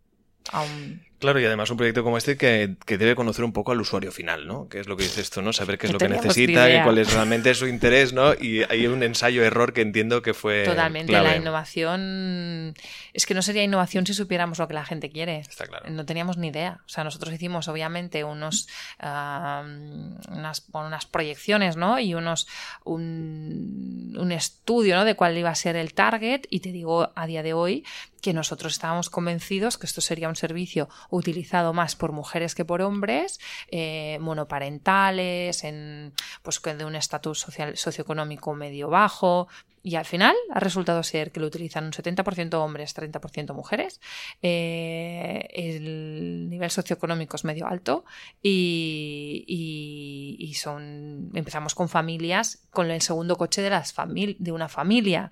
Aún 0.52 1.02
Claro, 1.20 1.38
y 1.38 1.44
además 1.44 1.70
un 1.70 1.76
proyecto 1.76 2.02
como 2.02 2.16
este 2.16 2.38
que, 2.38 2.76
debe 2.86 3.14
conocer 3.14 3.44
un 3.44 3.52
poco 3.52 3.72
al 3.72 3.80
usuario 3.80 4.10
final, 4.10 4.46
¿no? 4.46 4.70
Que 4.70 4.80
es 4.80 4.88
lo 4.88 4.96
que 4.96 5.02
dices 5.02 5.28
tú, 5.28 5.42
¿no? 5.42 5.52
Saber 5.52 5.76
qué 5.76 5.86
es 5.86 5.92
lo 5.92 5.98
que 5.98 6.08
necesita 6.08 6.74
y 6.74 6.82
cuál 6.82 6.96
es 6.96 7.12
realmente 7.12 7.54
su 7.54 7.66
interés, 7.66 8.14
¿no? 8.14 8.32
Y 8.32 8.62
hay 8.70 8.86
un 8.86 9.02
ensayo-error 9.02 9.74
que 9.74 9.82
entiendo 9.82 10.22
que 10.22 10.32
fue. 10.32 10.64
Totalmente. 10.64 11.12
La 11.12 11.36
innovación. 11.36 12.74
Es 13.12 13.26
que 13.26 13.34
no 13.34 13.42
sería 13.42 13.62
innovación 13.62 14.06
si 14.06 14.14
supiéramos 14.14 14.58
lo 14.58 14.66
que 14.66 14.72
la 14.72 14.86
gente 14.86 15.10
quiere. 15.10 15.40
Está 15.40 15.66
claro. 15.66 15.90
No 15.90 16.06
teníamos 16.06 16.38
ni 16.38 16.48
idea. 16.48 16.80
O 16.86 16.88
sea, 16.88 17.04
nosotros 17.04 17.34
hicimos, 17.34 17.68
obviamente, 17.68 18.24
unos. 18.24 18.66
unas, 18.98 20.64
unas 20.72 21.04
proyecciones, 21.04 21.76
¿no? 21.76 21.98
Y 21.98 22.14
unos. 22.14 22.48
Un, 22.84 24.16
un 24.18 24.32
estudio, 24.32 24.96
¿no? 24.96 25.04
De 25.04 25.16
cuál 25.16 25.36
iba 25.36 25.50
a 25.50 25.54
ser 25.54 25.76
el 25.76 25.92
target. 25.92 26.46
Y 26.48 26.60
te 26.60 26.72
digo 26.72 27.12
a 27.14 27.26
día 27.26 27.42
de 27.42 27.52
hoy 27.52 27.84
que 28.20 28.32
nosotros 28.32 28.72
estábamos 28.72 29.10
convencidos 29.10 29.78
que 29.78 29.86
esto 29.86 30.00
sería 30.00 30.28
un 30.28 30.36
servicio 30.36 30.88
utilizado 31.10 31.72
más 31.72 31.96
por 31.96 32.12
mujeres 32.12 32.54
que 32.54 32.64
por 32.64 32.82
hombres, 32.82 33.40
eh, 33.70 34.18
monoparentales, 34.20 35.64
en, 35.64 36.12
pues 36.42 36.60
de 36.62 36.84
un 36.84 36.96
estatus 36.96 37.40
social, 37.40 37.76
socioeconómico 37.76 38.54
medio 38.54 38.88
bajo, 38.88 39.48
y 39.82 39.94
al 39.96 40.04
final 40.04 40.36
ha 40.50 40.60
resultado 40.60 41.02
ser 41.02 41.32
que 41.32 41.40
lo 41.40 41.46
utilizan 41.46 41.86
un 41.86 41.92
70% 41.92 42.54
hombres, 42.54 42.94
30% 42.94 43.54
mujeres. 43.54 44.00
Eh, 44.42 45.48
el 45.52 46.50
nivel 46.50 46.70
socioeconómico 46.70 47.36
es 47.36 47.44
medio 47.44 47.66
alto 47.66 48.04
y, 48.42 49.44
y, 49.46 50.54
son 50.54 51.30
empezamos 51.32 51.74
con 51.74 51.88
familias 51.88 52.66
con 52.70 52.90
el 52.90 53.00
segundo 53.00 53.36
coche 53.36 53.62
de, 53.62 53.70
las 53.70 53.94
de 53.94 54.52
una 54.52 54.68
familia. 54.68 55.30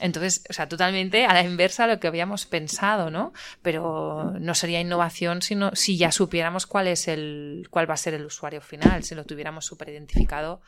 Entonces, 0.00 0.44
o 0.48 0.52
sea, 0.52 0.68
totalmente 0.68 1.26
a 1.26 1.34
la 1.34 1.42
inversa 1.42 1.86
de 1.86 1.94
lo 1.94 2.00
que 2.00 2.08
habíamos 2.08 2.46
pensado, 2.46 3.10
¿no? 3.10 3.32
Pero 3.62 4.32
no 4.38 4.54
sería 4.54 4.80
innovación 4.80 5.42
sino 5.42 5.70
si 5.74 5.96
ya 5.96 6.12
supiéramos 6.12 6.66
cuál 6.66 6.86
es 6.88 7.08
el, 7.08 7.68
cuál 7.70 7.88
va 7.88 7.94
a 7.94 7.98
ser 7.98 8.14
el 8.14 8.24
usuario 8.24 8.60
final, 8.60 9.04
si 9.04 9.14
lo 9.14 9.24
tuviéramos 9.24 9.64
súper 9.64 9.90
identificado 9.90 10.60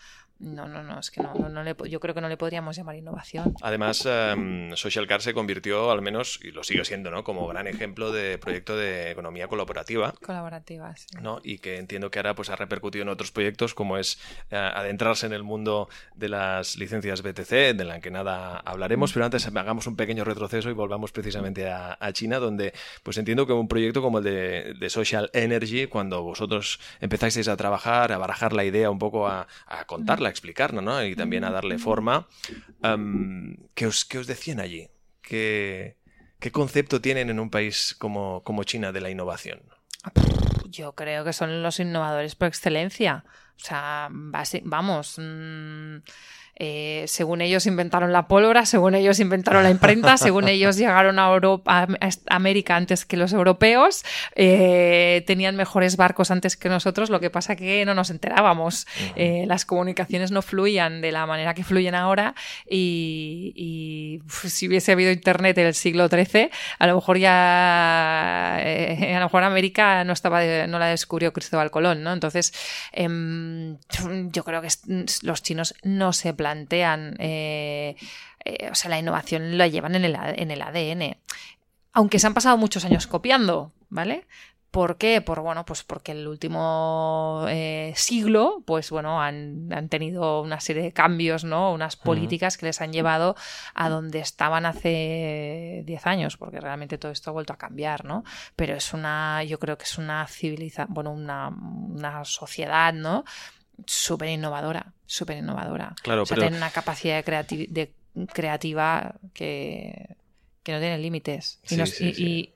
no, 0.43 0.67
no, 0.67 0.83
no, 0.83 0.99
es 0.99 1.11
que 1.11 1.23
no, 1.23 1.49
no, 1.49 1.63
le, 1.63 1.77
yo 1.89 2.01
creo 2.01 2.15
que 2.15 2.21
no 2.21 2.29
le 2.29 2.37
podríamos 2.37 2.77
llamar 2.77 2.97
innovación. 2.97 3.55
Además, 3.63 4.05
em, 4.07 4.75
Social 4.75 5.07
Car 5.07 5.23
se 5.23 5.35
convirtió, 5.35 5.91
al 5.93 6.03
menos, 6.03 6.41
y 6.43 6.51
lo 6.51 6.65
sigue 6.65 6.85
siendo, 6.85 7.13
¿no? 7.13 7.23
Como 7.23 7.47
gran 7.47 7.69
ejemplo 7.69 8.11
de 8.11 8.39
proyecto 8.39 8.77
de 8.77 9.13
economía 9.13 9.47
colaborativa. 9.47 10.13
Colaborativa, 10.21 10.97
sí. 10.97 11.07
¿no? 11.21 11.41
Y 11.45 11.59
que 11.59 11.79
entiendo 11.79 12.11
que 12.11 12.19
ahora 12.19 12.35
pues, 12.35 12.51
ha 12.51 12.57
repercutido 12.57 13.03
en 13.03 13.09
otros 13.09 13.31
proyectos, 13.31 13.73
como 13.75 13.99
es 13.99 14.19
eh, 14.51 14.57
adentrarse 14.57 15.27
en 15.27 15.33
el 15.33 15.45
mundo 15.45 15.89
de 16.17 16.29
las 16.29 16.77
licencias 16.77 17.23
BTC, 17.23 17.77
de 17.77 17.85
la 17.85 18.01
que 18.01 18.11
nada 18.11 18.57
hablaremos, 18.57 19.11
mm. 19.11 19.15
pero 19.15 19.25
antes 19.27 19.47
hagamos 19.47 19.87
un 19.87 19.95
pequeño 19.95 20.25
retroceso 20.25 20.71
y 20.71 20.73
volvamos 20.73 21.13
precisamente 21.13 21.71
a, 21.71 21.99
China, 22.13 22.41
donde 22.41 22.75
pues 23.03 23.17
entiendo 23.17 23.47
que 23.47 23.53
un 23.53 23.69
proyecto 23.69 24.03
como 24.03 24.19
el 24.19 24.25
de, 24.25 24.91
Social 24.91 25.31
Energy, 25.33 25.87
cuando 25.87 26.23
vosotros 26.23 26.81
empezasteis 27.01 27.49
a 27.49 27.57
trabajar, 27.57 28.13
a 28.13 28.19
barajar 28.19 28.53
la 28.53 28.65
idea 28.65 28.91
un 28.91 28.99
poco, 28.99 29.29
a, 29.29 29.47
a 29.67 29.85
contarla, 29.87 30.32
explicarnos, 30.33 30.83
¿no? 30.83 31.05
Y 31.05 31.15
también 31.15 31.45
a 31.45 31.51
darle 31.51 31.79
forma. 31.79 32.27
¿qué, 33.75 33.87
os, 33.87 34.09
os, 34.19 34.27
decían 34.27 34.61
allí? 34.61 34.89
¿Qué, 35.23 35.97
¿Qué, 36.41 36.51
concepto 36.51 37.01
tienen 37.01 37.31
en 37.31 37.39
un 37.39 37.51
país 37.51 37.95
como, 37.99 38.43
como 38.43 38.65
China 38.65 38.93
de 38.93 39.01
la 39.01 39.11
innovación? 39.11 39.63
Yo 40.69 40.95
creo 40.95 41.25
que 41.25 41.33
son 41.33 41.63
los 41.63 41.79
innovadores 41.79 42.35
por 42.35 42.49
excelencia. 42.49 43.25
O 43.57 43.65
sea, 43.65 44.09
vamos. 44.11 45.19
Mmm 45.19 45.99
eh, 46.65 47.07
según 47.09 47.41
ellos 47.41 47.67
inventaron 47.67 48.13
la 48.13 48.29
pólvora, 48.29 48.67
según 48.67 48.95
ellos 48.95 49.19
inventaron 49.19 49.65
la 49.65 49.71
imprenta, 49.71 50.17
según 50.17 50.47
ellos 50.47 50.77
llegaron 50.77 51.19
a, 51.19 51.27
Europa, 51.27 51.89
a 51.99 52.09
América 52.37 52.77
antes 52.77 53.05
que 53.05 53.17
los 53.17 53.33
europeos, 53.33 54.05
eh, 54.37 55.25
tenían 55.27 55.57
mejores 55.57 55.97
barcos 55.97 56.31
antes 56.31 56.57
que 56.57 56.69
nosotros, 56.69 57.11
lo 57.11 57.19
que 57.19 57.31
pasa 57.31 57.57
que 57.57 57.85
no 57.85 57.95
nos 57.95 58.11
enterábamos. 58.11 58.87
Eh, 59.17 59.45
las 59.49 59.65
comunicaciones 59.65 60.31
no 60.31 60.41
fluían 60.41 61.01
de 61.01 61.11
la 61.11 61.27
manera 61.27 61.53
que 61.53 61.65
fluyen 61.65 61.97
ahora 61.97 62.37
y, 62.71 64.21
si 64.47 64.69
hubiese 64.69 64.93
habido 64.93 65.11
internet 65.11 65.59
en 65.59 65.67
el 65.67 65.75
siglo 65.75 66.07
XIII, 66.07 66.49
a 66.79 66.87
lo 66.87 66.95
mejor 66.95 67.19
ya, 67.19 68.59
a 68.59 69.19
lo 69.19 69.25
mejor 69.25 69.43
América 69.43 70.05
no 70.05 70.13
estaba, 70.13 70.45
no 70.69 70.79
la 70.79 70.87
descubrió 70.87 71.33
Cristóbal 71.33 71.73
Colón, 71.73 72.05
¿no? 72.05 72.13
Entonces, 72.13 72.55
em, 72.93 73.79
yo 74.31 74.45
creo 74.45 74.63
que 74.63 74.69
los 75.23 75.43
chinos 75.43 75.75
no 75.83 76.13
se 76.13 76.33
plantean, 76.33 76.52
eh, 77.19 77.97
eh, 78.45 78.69
o 78.71 78.75
sea, 78.75 78.91
la 78.91 78.99
innovación 78.99 79.59
la 79.59 79.69
llevan 79.69 79.95
en 79.95 80.05
el, 80.05 80.17
en 80.17 80.51
el 80.51 80.63
ADN. 80.63 81.17
Aunque 81.93 82.19
se 82.19 82.27
han 82.27 82.35
pasado 82.35 82.57
muchos 82.57 82.85
años 82.85 83.07
copiando, 83.07 83.73
¿vale? 83.89 84.27
¿Por 84.73 84.97
qué? 84.97 85.21
Por, 85.21 85.41
bueno, 85.41 85.67
pues 85.67 85.83
porque 85.83 86.13
el 86.13 86.27
último 86.27 87.45
eh, 87.51 87.93
siglo, 87.95 88.63
pues 88.65 88.89
bueno, 88.89 89.21
han, 89.21 89.69
tenido 89.91 90.41
una 90.41 90.61
serie 90.61 90.83
de 90.83 90.93
cambios, 90.93 91.45
¿no? 91.45 91.75
Unas 91.75 91.97
políticas 91.97 92.57
que 92.57 92.65
les 92.65 92.81
han 92.81 92.91
llevado 92.91 93.37
a 93.75 93.91
donde 93.91 94.21
estaban 94.21 94.65
hace 94.65 95.83
10 95.85 96.07
años, 96.07 96.39
porque 96.39 96.59
realmente 96.59 96.97
todo 96.97 97.13
esto 97.13 97.29
ha 97.29 97.35
vuelto 97.35 97.53
a 97.53 97.59
cambiar, 97.59 98.07
¿no? 98.07 98.25
Pero 98.57 98.75
es 98.75 98.95
una, 98.95 99.45
yo 99.45 99.59
creo 99.59 99.77
que 99.77 99.85
es 99.85 99.99
una 99.99 100.27
civilización, 100.27 100.95
bueno, 100.95 101.13
una, 101.13 101.49
una 101.49 102.25
sociedad, 102.25 102.95
¿no? 102.95 103.25
Súper 103.87 104.29
innovadora, 104.29 104.93
súper 105.07 105.39
innovadora. 105.39 105.95
Claro, 106.03 106.23
o 106.23 106.27
sea, 106.27 106.35
pero- 106.37 106.47
tiene 106.49 106.57
una 106.57 106.71
capacidad 106.71 107.17
de, 107.17 107.25
creati- 107.25 107.69
de 107.69 107.93
creativa 108.33 109.15
que, 109.35 110.17
que 110.63 110.73
no 110.73 110.79
tiene 110.79 110.99
límites. 110.99 111.59
Y, 111.65 111.69
Sí, 111.69 111.77
nos- 111.77 111.91
sí, 111.91 112.09
y- 112.09 112.15
sí. 112.15 112.25
y- 112.25 112.53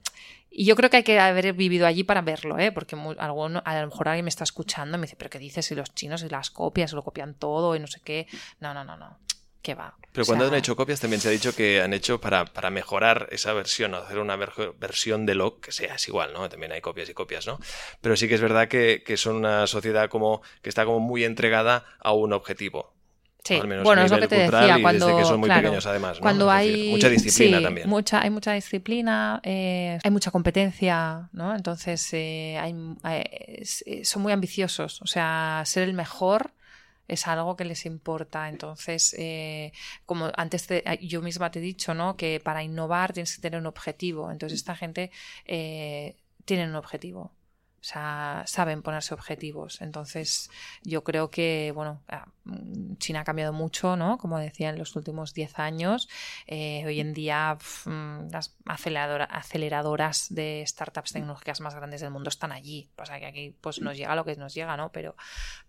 y 0.58 0.64
yo 0.64 0.74
creo 0.76 0.88
que 0.88 0.98
hay 0.98 1.02
que 1.02 1.18
haber 1.20 1.52
vivido 1.52 1.86
allí 1.86 2.02
para 2.04 2.22
verlo, 2.22 2.58
¿eh? 2.58 2.72
porque 2.72 2.96
mu- 2.96 3.14
alguno- 3.18 3.62
a 3.64 3.80
lo 3.80 3.86
mejor 3.88 4.08
alguien 4.08 4.24
me 4.24 4.30
está 4.30 4.44
escuchando 4.44 4.96
y 4.96 5.00
me 5.00 5.06
dice, 5.06 5.16
pero 5.16 5.28
¿qué 5.30 5.38
dices? 5.38 5.66
Si 5.66 5.74
los 5.74 5.94
chinos 5.94 6.22
y 6.22 6.28
las 6.28 6.50
copias, 6.50 6.92
lo 6.92 7.02
copian 7.02 7.34
todo 7.34 7.76
y 7.76 7.80
no 7.80 7.86
sé 7.86 8.00
qué. 8.02 8.26
No, 8.60 8.72
no, 8.72 8.84
no, 8.84 8.96
no. 8.96 9.18
¿Qué 9.62 9.74
va? 9.74 9.94
Pero 10.16 10.22
O 10.24 10.26
cuando 10.26 10.46
sea, 10.46 10.52
han 10.54 10.58
hecho 10.58 10.74
copias 10.76 10.98
también 10.98 11.20
se 11.20 11.28
ha 11.28 11.30
dicho 11.30 11.54
que 11.54 11.82
han 11.82 11.92
hecho 11.92 12.18
para, 12.20 12.46
para 12.46 12.70
mejorar 12.70 13.28
esa 13.32 13.52
versión 13.52 13.92
o 13.92 13.98
hacer 13.98 14.18
una 14.18 14.34
ver- 14.36 14.72
versión 14.78 15.26
de 15.26 15.34
lo 15.34 15.60
que 15.60 15.72
sea, 15.72 15.96
es 15.96 16.08
igual, 16.08 16.32
¿no? 16.32 16.48
También 16.48 16.72
hay 16.72 16.80
copias 16.80 17.08
y 17.10 17.12
copias, 17.12 17.46
¿no? 17.46 17.60
Pero 18.00 18.16
sí 18.16 18.26
que 18.26 18.34
es 18.36 18.40
verdad 18.40 18.66
que, 18.66 19.02
que 19.04 19.18
son 19.18 19.36
una 19.36 19.66
sociedad 19.66 20.08
como 20.08 20.40
que 20.62 20.70
está 20.70 20.86
como 20.86 21.00
muy 21.00 21.22
entregada 21.24 21.84
a 22.00 22.12
un 22.12 22.32
objetivo. 22.32 22.94
Sí, 23.44 23.54
al 23.56 23.68
menos 23.68 23.84
bueno, 23.84 24.02
es 24.02 24.10
lo 24.10 24.18
que 24.18 24.26
te 24.26 24.36
decía 24.38 24.78
cuando 24.82 25.06
desde 25.06 25.18
que 25.20 25.24
son 25.26 25.38
muy 25.38 25.48
claro, 25.48 25.62
pequeños 25.64 25.86
además, 25.86 26.16
¿no? 26.16 26.22
Cuando 26.22 26.50
hay 26.50 26.70
decir, 26.70 26.90
mucha 26.90 27.08
disciplina 27.10 27.58
sí, 27.58 27.62
también. 27.62 27.88
Mucha, 27.88 28.20
hay 28.22 28.30
mucha 28.30 28.52
disciplina, 28.54 29.40
eh, 29.44 29.98
hay 30.02 30.10
mucha 30.10 30.30
competencia, 30.32 31.28
¿no? 31.32 31.54
Entonces 31.54 32.08
eh, 32.12 32.58
hay, 32.58 32.74
es- 33.46 33.84
eh, 33.86 34.04
son 34.04 34.22
muy 34.22 34.32
ambiciosos. 34.32 35.00
O 35.02 35.06
sea, 35.06 35.62
ser 35.66 35.84
el 35.84 35.92
mejor 35.92 36.50
es 37.08 37.26
algo 37.26 37.56
que 37.56 37.64
les 37.64 37.86
importa. 37.86 38.48
Entonces, 38.48 39.14
eh, 39.18 39.72
como 40.06 40.30
antes 40.36 40.66
te- 40.66 40.84
yo 41.02 41.22
misma 41.22 41.50
te 41.50 41.58
he 41.60 41.62
dicho, 41.62 41.94
¿no? 41.94 42.16
Que 42.16 42.40
para 42.40 42.62
innovar 42.64 43.12
tienes 43.12 43.36
que 43.36 43.42
tener 43.42 43.60
un 43.60 43.66
objetivo. 43.66 44.30
Entonces, 44.30 44.58
esta 44.58 44.76
gente 44.76 45.10
eh, 45.46 46.16
tiene 46.44 46.64
un 46.66 46.76
objetivo. 46.76 47.35
O 47.80 47.84
sea, 47.88 48.42
saben 48.46 48.82
ponerse 48.82 49.14
objetivos. 49.14 49.80
Entonces, 49.80 50.50
yo 50.82 51.04
creo 51.04 51.30
que, 51.30 51.70
bueno, 51.74 52.02
ah, 52.08 52.26
China 52.98 53.20
ha 53.20 53.24
cambiado 53.24 53.52
mucho, 53.52 53.96
¿no? 53.96 54.18
Como 54.18 54.38
decía, 54.38 54.70
en 54.70 54.78
los 54.78 54.96
últimos 54.96 55.34
10 55.34 55.58
años. 55.58 56.08
Eh, 56.48 56.82
hoy 56.84 56.98
en 57.00 57.12
día, 57.14 57.56
mm, 57.84 58.30
las 58.32 58.56
aceleradora- 58.64 59.28
aceleradoras 59.30 60.26
de 60.30 60.64
startups 60.66 61.12
tecnológicas 61.12 61.60
más 61.60 61.74
grandes 61.76 62.00
del 62.00 62.10
mundo 62.10 62.28
están 62.28 62.50
allí. 62.50 62.90
Pasa 62.96 63.20
que 63.20 63.26
aquí, 63.26 63.56
pues, 63.60 63.80
nos 63.80 63.96
llega 63.96 64.16
lo 64.16 64.24
que 64.24 64.34
nos 64.36 64.52
llega, 64.54 64.76
¿no? 64.76 64.90
Pero, 64.90 65.14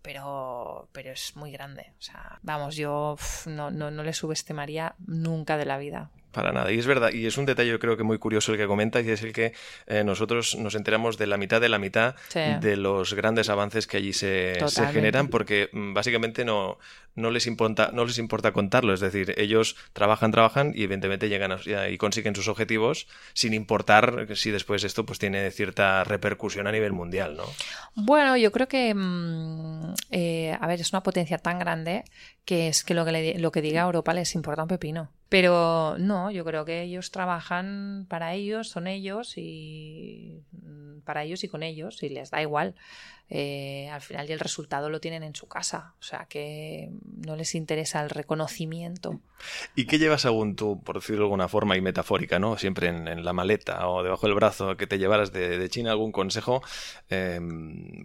pero, 0.02 0.88
pero 0.92 1.12
es 1.12 1.36
muy 1.36 1.52
grande. 1.52 1.92
O 1.98 2.02
sea, 2.02 2.38
vamos, 2.42 2.74
yo 2.76 3.16
no, 3.46 3.70
no, 3.70 3.90
no 3.90 4.02
le 4.02 4.12
subestimaría 4.12 4.94
nunca 5.06 5.56
de 5.56 5.66
la 5.66 5.78
vida. 5.78 6.10
Para 6.32 6.52
nada. 6.52 6.70
Y 6.70 6.78
es 6.78 6.86
verdad, 6.86 7.10
y 7.12 7.24
es 7.26 7.38
un 7.38 7.46
detalle 7.46 7.70
yo 7.70 7.78
creo 7.78 7.96
que 7.96 8.02
muy 8.02 8.18
curioso 8.18 8.52
el 8.52 8.58
que 8.58 8.66
comentas, 8.66 9.04
y 9.04 9.10
es 9.10 9.22
el 9.22 9.32
que 9.32 9.54
eh, 9.86 10.04
nosotros 10.04 10.56
nos 10.56 10.74
enteramos 10.74 11.16
de 11.16 11.26
la 11.26 11.38
mitad 11.38 11.60
de 11.60 11.68
la 11.70 11.78
mitad 11.78 12.16
Sí. 12.28 12.40
de 12.60 12.76
los 12.76 13.14
grandes 13.14 13.48
avances 13.48 13.86
que 13.86 13.96
allí 13.96 14.12
se, 14.12 14.56
se 14.68 14.86
generan, 14.88 15.28
porque 15.28 15.70
mm, 15.72 15.94
básicamente 15.94 16.44
no, 16.44 16.78
no, 17.14 17.30
les 17.30 17.46
importa, 17.46 17.90
no 17.94 18.04
les 18.04 18.18
importa 18.18 18.52
contarlo. 18.52 18.92
Es 18.92 19.00
decir, 19.00 19.34
ellos 19.38 19.74
trabajan, 19.94 20.30
trabajan 20.30 20.72
y 20.74 20.82
evidentemente 20.84 21.28
llegan 21.30 21.52
a- 21.52 21.88
y 21.88 21.96
consiguen 21.96 22.36
sus 22.36 22.48
objetivos 22.48 23.06
sin 23.32 23.54
importar 23.54 24.26
si 24.36 24.50
después 24.50 24.84
esto 24.84 25.06
pues 25.06 25.18
tiene 25.18 25.50
cierta 25.50 26.04
repercusión 26.04 26.66
a 26.66 26.72
nivel 26.72 26.92
mundial, 26.92 27.36
¿no? 27.38 27.44
Bueno, 27.94 28.36
yo 28.36 28.52
creo 28.52 28.68
que, 28.68 28.94
mm, 28.94 29.94
eh, 30.10 30.56
a 30.60 30.66
ver, 30.66 30.80
es 30.80 30.92
una 30.92 31.02
potencia 31.02 31.38
tan 31.38 31.58
grande 31.58 32.04
que 32.44 32.68
es 32.68 32.84
que 32.84 32.92
lo 32.94 33.04
que, 33.06 33.12
le- 33.12 33.38
lo 33.38 33.50
que 33.50 33.62
diga 33.62 33.82
Europa 33.82 34.12
les 34.12 34.34
importa 34.34 34.62
un 34.62 34.68
pepino. 34.68 35.10
Pero 35.28 35.96
no, 35.98 36.30
yo 36.30 36.44
creo 36.44 36.64
que 36.64 36.82
ellos 36.82 37.10
trabajan 37.10 38.06
para 38.08 38.34
ellos, 38.34 38.68
son 38.68 38.86
ellos 38.86 39.36
y 39.36 40.40
mm, 40.52 41.00
para 41.00 41.24
ellos 41.24 41.44
y 41.44 41.48
con 41.48 41.62
ellos 41.62 42.02
y 42.02 42.08
les 42.08 42.30
da 42.30 42.40
igual. 42.40 42.74
Eh, 43.30 43.90
al 43.90 44.00
final 44.00 44.26
y 44.26 44.32
el 44.32 44.40
resultado 44.40 44.88
lo 44.88 45.00
tienen 45.00 45.22
en 45.22 45.34
su 45.34 45.48
casa, 45.48 45.92
o 46.00 46.02
sea 46.02 46.24
que 46.30 46.88
no 47.26 47.36
les 47.36 47.54
interesa 47.54 48.02
el 48.02 48.08
reconocimiento. 48.08 49.20
¿Y 49.74 49.84
qué 49.84 49.98
llevas 49.98 50.22
según 50.22 50.56
tú, 50.56 50.82
por 50.82 50.94
decirlo 50.96 51.20
de 51.20 51.24
alguna 51.26 51.46
forma 51.46 51.76
y 51.76 51.82
metafórica, 51.82 52.38
¿no? 52.38 52.56
Siempre 52.56 52.88
en, 52.88 53.24
la 53.24 53.34
maleta 53.34 53.86
o 53.86 54.02
debajo 54.02 54.26
del 54.26 54.34
brazo 54.34 54.78
que 54.78 54.86
te 54.86 54.98
llevaras 54.98 55.30
de, 55.30 55.58
de 55.58 55.68
China 55.68 55.90
algún 55.90 56.10
consejo, 56.10 56.62
eh, 57.10 57.38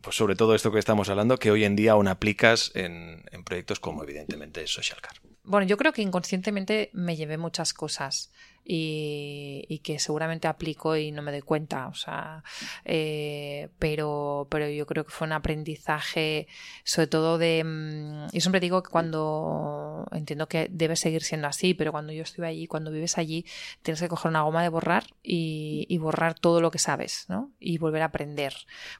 pues 0.02 0.18
sobre 0.18 0.36
todo 0.36 0.56
esto 0.56 0.74
que 0.74 0.80
estamos 0.80 1.08
hablando, 1.08 1.40
que 1.40 1.52
hoy 1.52 1.64
en 1.64 1.78
día 1.78 1.94
aún 1.94 2.10
aplicas 2.10 2.72
en, 2.76 3.24
en 3.32 3.46
proyectos 3.46 3.80
como 3.80 4.04
evidentemente 4.04 4.68
Social 4.68 5.00
Car. 5.00 5.33
Bueno, 5.44 5.68
yo 5.68 5.78
creo 5.78 5.92
que 5.92 6.02
inconscientemente 6.02 6.90
me 6.94 7.16
llevé 7.18 7.38
muchas 7.38 7.74
cosas 7.74 8.32
y, 8.66 9.80
que 9.84 10.00
seguramente 10.00 10.48
aplico 10.48 10.96
y 10.96 11.12
no 11.12 11.22
me 11.22 11.32
doy 11.32 11.42
cuenta, 11.42 11.88
o 11.88 11.94
sea, 11.94 12.44
eh, 12.86 13.70
pero, 13.80 14.48
pero 14.50 14.70
yo 14.70 14.86
creo 14.86 15.06
que 15.06 15.12
fue 15.12 15.28
un 15.28 15.34
aprendizaje 15.34 16.48
sobre 16.84 17.08
todo 17.08 17.38
de... 17.38 17.64
mm, 17.64 18.28
Yo 18.32 18.40
siempre 18.42 18.62
digo 18.62 18.82
que 18.82 18.90
cuando 18.90 20.08
entiendo 20.12 20.48
que 20.48 20.70
debe 20.72 20.96
seguir 20.96 21.24
siendo 21.24 21.48
así, 21.48 21.74
pero 21.74 21.92
cuando 21.92 22.14
yo 22.14 22.24
estuve 22.24 22.48
allí, 22.48 22.68
cuando 22.68 22.92
vives 22.92 23.18
allí, 23.18 23.46
tienes 23.82 24.00
que 24.02 24.08
coger 24.08 24.30
una 24.30 24.44
goma 24.44 24.64
de 24.64 24.70
borrar 24.70 25.06
y, 25.22 25.86
y 25.90 25.98
borrar 25.98 26.34
todo 26.36 26.62
lo 26.62 26.72
que 26.72 26.80
sabes, 26.80 27.26
¿no? 27.28 27.52
Y 27.60 27.78
volver 27.78 28.02
a 28.04 28.06
aprender. 28.06 28.54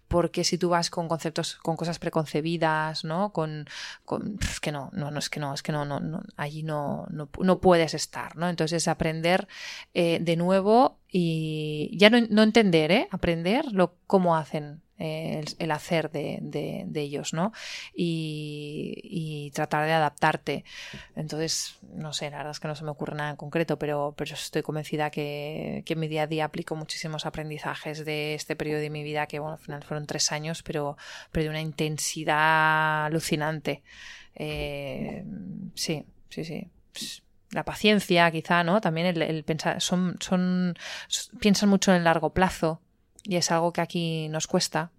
Porque 0.08 0.44
si 0.44 0.58
tú 0.58 0.70
vas 0.70 0.90
con 0.90 1.08
conceptos, 1.08 1.56
con 1.56 1.78
cosas 1.78 2.00
preconcebidas, 2.00 3.04
¿no? 3.04 3.32
Con, 3.32 3.66
con 4.06 4.38
es 4.42 4.60
que 4.60 4.72
no, 4.72 4.90
no, 4.94 5.12
no 5.12 5.20
es 5.20 5.30
que 5.30 5.40
no, 5.40 5.54
es 5.54 5.64
que 5.64 5.72
no, 5.72 5.86
no, 5.86 6.00
no 6.00 6.22
allí 6.38 6.64
no, 6.64 7.06
no, 7.10 7.30
no 7.40 7.60
puedes 7.60 7.94
estar, 7.94 8.36
¿no? 8.36 8.50
Entonces 8.50 8.88
aprender 8.88 9.48
eh, 9.94 10.20
de 10.22 10.36
nuevo 10.36 11.00
y 11.12 11.96
ya 11.98 12.10
no, 12.10 12.44
entender, 12.44 12.92
¿eh? 12.92 13.08
Aprender 13.12 13.72
lo, 13.72 13.96
cómo 14.08 14.36
hacen 14.36 14.82
eh, 14.98 15.44
el, 15.60 15.72
hacer 15.72 16.10
de, 16.12 16.40
de, 16.42 17.02
ellos, 17.02 17.34
¿no? 17.34 17.52
Y, 17.94 19.52
tratar 19.54 19.86
de 19.86 19.92
adaptarte. 19.92 20.66
Entonces, 21.16 21.78
no 21.94 22.14
sé, 22.14 22.32
la 22.32 22.38
verdad 22.38 22.52
es 22.52 22.60
que 22.60 22.68
no 22.68 22.76
se 22.76 22.84
me 22.84 22.92
ocurre 22.92 23.16
nada 23.16 23.30
en 23.32 23.36
concreto, 23.36 23.78
pero, 23.78 24.16
pero 24.18 24.34
estoy 24.34 24.64
convencida 24.64 25.12
que, 25.12 25.84
que 25.86 25.94
en 25.94 26.00
mi 26.00 26.08
día 26.08 26.24
a 26.24 26.28
día 26.28 26.46
aplico 26.46 26.76
muchísimos 26.76 27.26
aprendizajes 27.26 28.06
de 28.06 28.34
este 28.34 28.56
periodo 28.56 28.80
de 28.82 28.90
mi 28.90 29.04
vida, 29.04 29.28
que 29.28 29.40
bueno, 29.40 29.54
al 29.56 29.60
final 29.62 29.84
fueron 29.84 30.08
tres 30.08 30.32
años, 30.32 30.64
pero, 30.64 30.98
pero 31.32 31.44
de 31.44 31.50
una 31.50 31.62
intensidad 31.62 33.06
alucinante. 33.06 33.84
Eh, 34.36 35.24
sí, 35.76 36.06
sí, 36.30 36.44
sí. 36.44 36.72
La 37.54 37.64
paciencia, 37.64 38.30
quizá, 38.32 38.64
¿no? 38.64 38.82
También 38.82 39.08
el, 39.08 39.22
el 39.22 39.44
pensar, 39.44 39.80
son, 39.82 40.18
son, 40.20 40.76
piensan 41.40 41.70
mucho 41.70 41.92
en 41.92 41.98
el 41.98 42.04
largo 42.04 42.32
plazo 42.34 42.82
y 43.24 43.36
es 43.38 43.52
algo 43.52 43.72
que 43.72 43.82
aquí 43.82 44.28
nos 44.30 44.48
cuesta. 44.48 44.92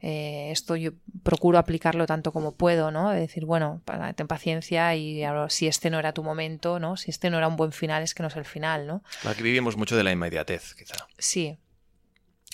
Eh, 0.00 0.50
esto 0.52 0.76
yo 0.76 0.92
procuro 1.24 1.58
aplicarlo 1.58 2.06
tanto 2.06 2.32
como 2.32 2.52
puedo, 2.54 2.92
¿no? 2.92 3.10
De 3.10 3.18
decir, 3.18 3.44
bueno, 3.44 3.82
para- 3.84 4.12
ten 4.12 4.28
paciencia 4.28 4.94
y 4.94 5.24
ahora, 5.24 5.50
si 5.50 5.66
este 5.66 5.90
no 5.90 5.98
era 5.98 6.12
tu 6.12 6.22
momento, 6.22 6.78
¿no? 6.78 6.96
Si 6.96 7.10
este 7.10 7.28
no 7.30 7.38
era 7.38 7.48
un 7.48 7.56
buen 7.56 7.72
final, 7.72 8.02
es 8.04 8.14
que 8.14 8.22
no 8.22 8.28
es 8.28 8.36
el 8.36 8.44
final, 8.44 8.86
¿no? 8.86 9.02
Aquí 9.24 9.42
vivimos 9.42 9.76
mucho 9.76 9.96
de 9.96 10.04
la 10.04 10.12
inmediatez, 10.12 10.74
quizá. 10.74 10.94
Sí, 11.18 11.58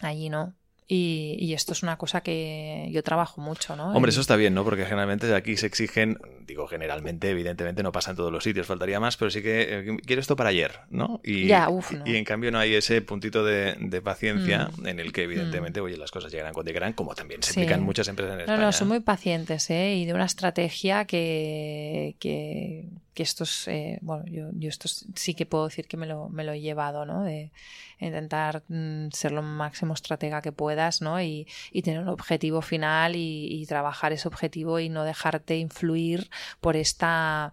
allí 0.01 0.31
no. 0.31 0.55
Y, 0.95 1.37
y 1.39 1.55
esto 1.55 1.73
es 1.73 1.83
una 1.83 1.97
cosa 1.97 2.21
que 2.21 2.87
yo 2.93 3.03
trabajo 3.03 3.41
mucho, 3.41 3.77
¿no? 3.77 3.95
Hombre, 3.95 4.11
eso 4.11 4.21
está 4.21 4.37
bien, 4.37 4.53
¿no? 4.53 4.63
Porque 4.63 4.85
generalmente 4.85 5.35
aquí 5.35 5.57
se 5.57 5.65
exigen, 5.67 6.19
digo 6.47 6.67
generalmente, 6.67 7.31
evidentemente 7.31 7.83
no 7.83 7.93
pasa 7.93 8.11
en 8.11 8.19
todos 8.19 8.31
los 8.31 8.45
sitios, 8.45 8.67
faltaría 8.67 9.01
más, 9.01 9.17
pero 9.17 9.31
sí 9.31 9.41
que 9.41 9.63
eh, 9.79 9.97
quiero 10.05 10.21
esto 10.21 10.37
para 10.37 10.51
ayer, 10.51 10.81
¿no? 10.91 11.19
Y, 11.25 11.47
Ya, 11.47 11.71
uf, 11.71 11.93
no. 11.93 12.07
y 12.07 12.17
en 12.17 12.25
cambio 12.27 12.51
no 12.51 12.59
hay 12.59 12.75
ese 12.75 13.01
puntito 13.01 13.43
de, 13.43 13.75
de 13.81 14.03
paciencia 14.03 14.69
Mm. 14.77 14.87
en 14.87 15.01
el 15.01 15.13
que 15.15 15.23
evidentemente, 15.23 15.81
oye, 15.81 15.97
las 15.97 16.11
cosas 16.11 16.31
llegarán 16.31 16.53
cuando 16.53 16.69
llegarán, 16.71 16.93
como 16.93 17.15
también 17.15 17.43
se 17.43 17.55
Sí. 17.55 17.61
aplican 17.61 17.83
muchas 17.83 18.09
empresas 18.09 18.33
en 18.33 18.39
No, 18.41 18.43
España. 18.45 18.61
no, 18.67 18.73
son 18.73 18.89
muy 18.89 19.01
pacientes, 19.01 19.71
¿eh? 19.71 19.95
Y 19.97 20.05
de 20.05 20.13
una 20.13 20.27
estrategia 20.27 21.07
que, 21.07 22.17
que, 22.21 22.85
que 23.14 23.22
estos, 23.22 23.68
eh, 23.68 23.98
bueno, 24.03 24.25
yo, 24.27 24.48
yo 24.53 24.68
esto 24.68 24.88
sí 25.14 25.35
que 25.35 25.46
puedo 25.46 25.66
decir 25.68 25.87
que 25.87 25.96
me 25.96 26.07
lo, 26.07 26.29
me 26.29 26.44
lo 26.44 26.53
he 26.53 26.61
llevado, 26.61 27.05
¿no? 27.05 27.22
De 27.25 27.53
intentar 27.98 28.62
mm, 28.68 29.09
ser 29.12 29.33
lo 29.33 29.42
máximo 29.42 29.94
estratega 29.94 30.42
que 30.42 30.53
puedas, 30.53 31.03
¿no? 31.03 31.20
Y, 31.20 31.46
y 31.72 31.83
tener 31.83 32.01
un 32.01 32.09
objetivo 32.09 32.62
final 32.62 33.16
y, 33.16 33.48
y 33.51 33.66
trabajar 33.66 34.12
ese 34.12 34.29
objetivo 34.29 34.79
y 34.81 34.88
no 34.88 35.05
dejarte 35.05 35.57
influir 35.59 36.31
por 36.61 36.77
esta... 36.77 37.53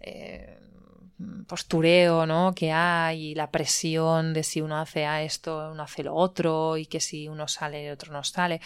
eh, 0.00 0.58
postureo 1.46 2.26
¿no? 2.26 2.52
que 2.54 2.72
hay 2.72 3.28
y 3.30 3.34
la 3.34 3.50
presión 3.50 4.32
de 4.34 4.42
si 4.42 4.60
uno 4.60 4.80
hace 4.80 5.06
a 5.06 5.22
esto, 5.22 5.70
uno 5.72 5.82
hace 5.84 6.02
lo 6.02 6.14
otro 6.14 6.76
y 6.76 6.86
que 6.86 7.00
si 7.00 7.28
uno 7.28 7.46
sale, 7.48 7.86
el 7.86 7.92
otro 7.92 8.12
no 8.12 8.24
sale. 8.24 8.60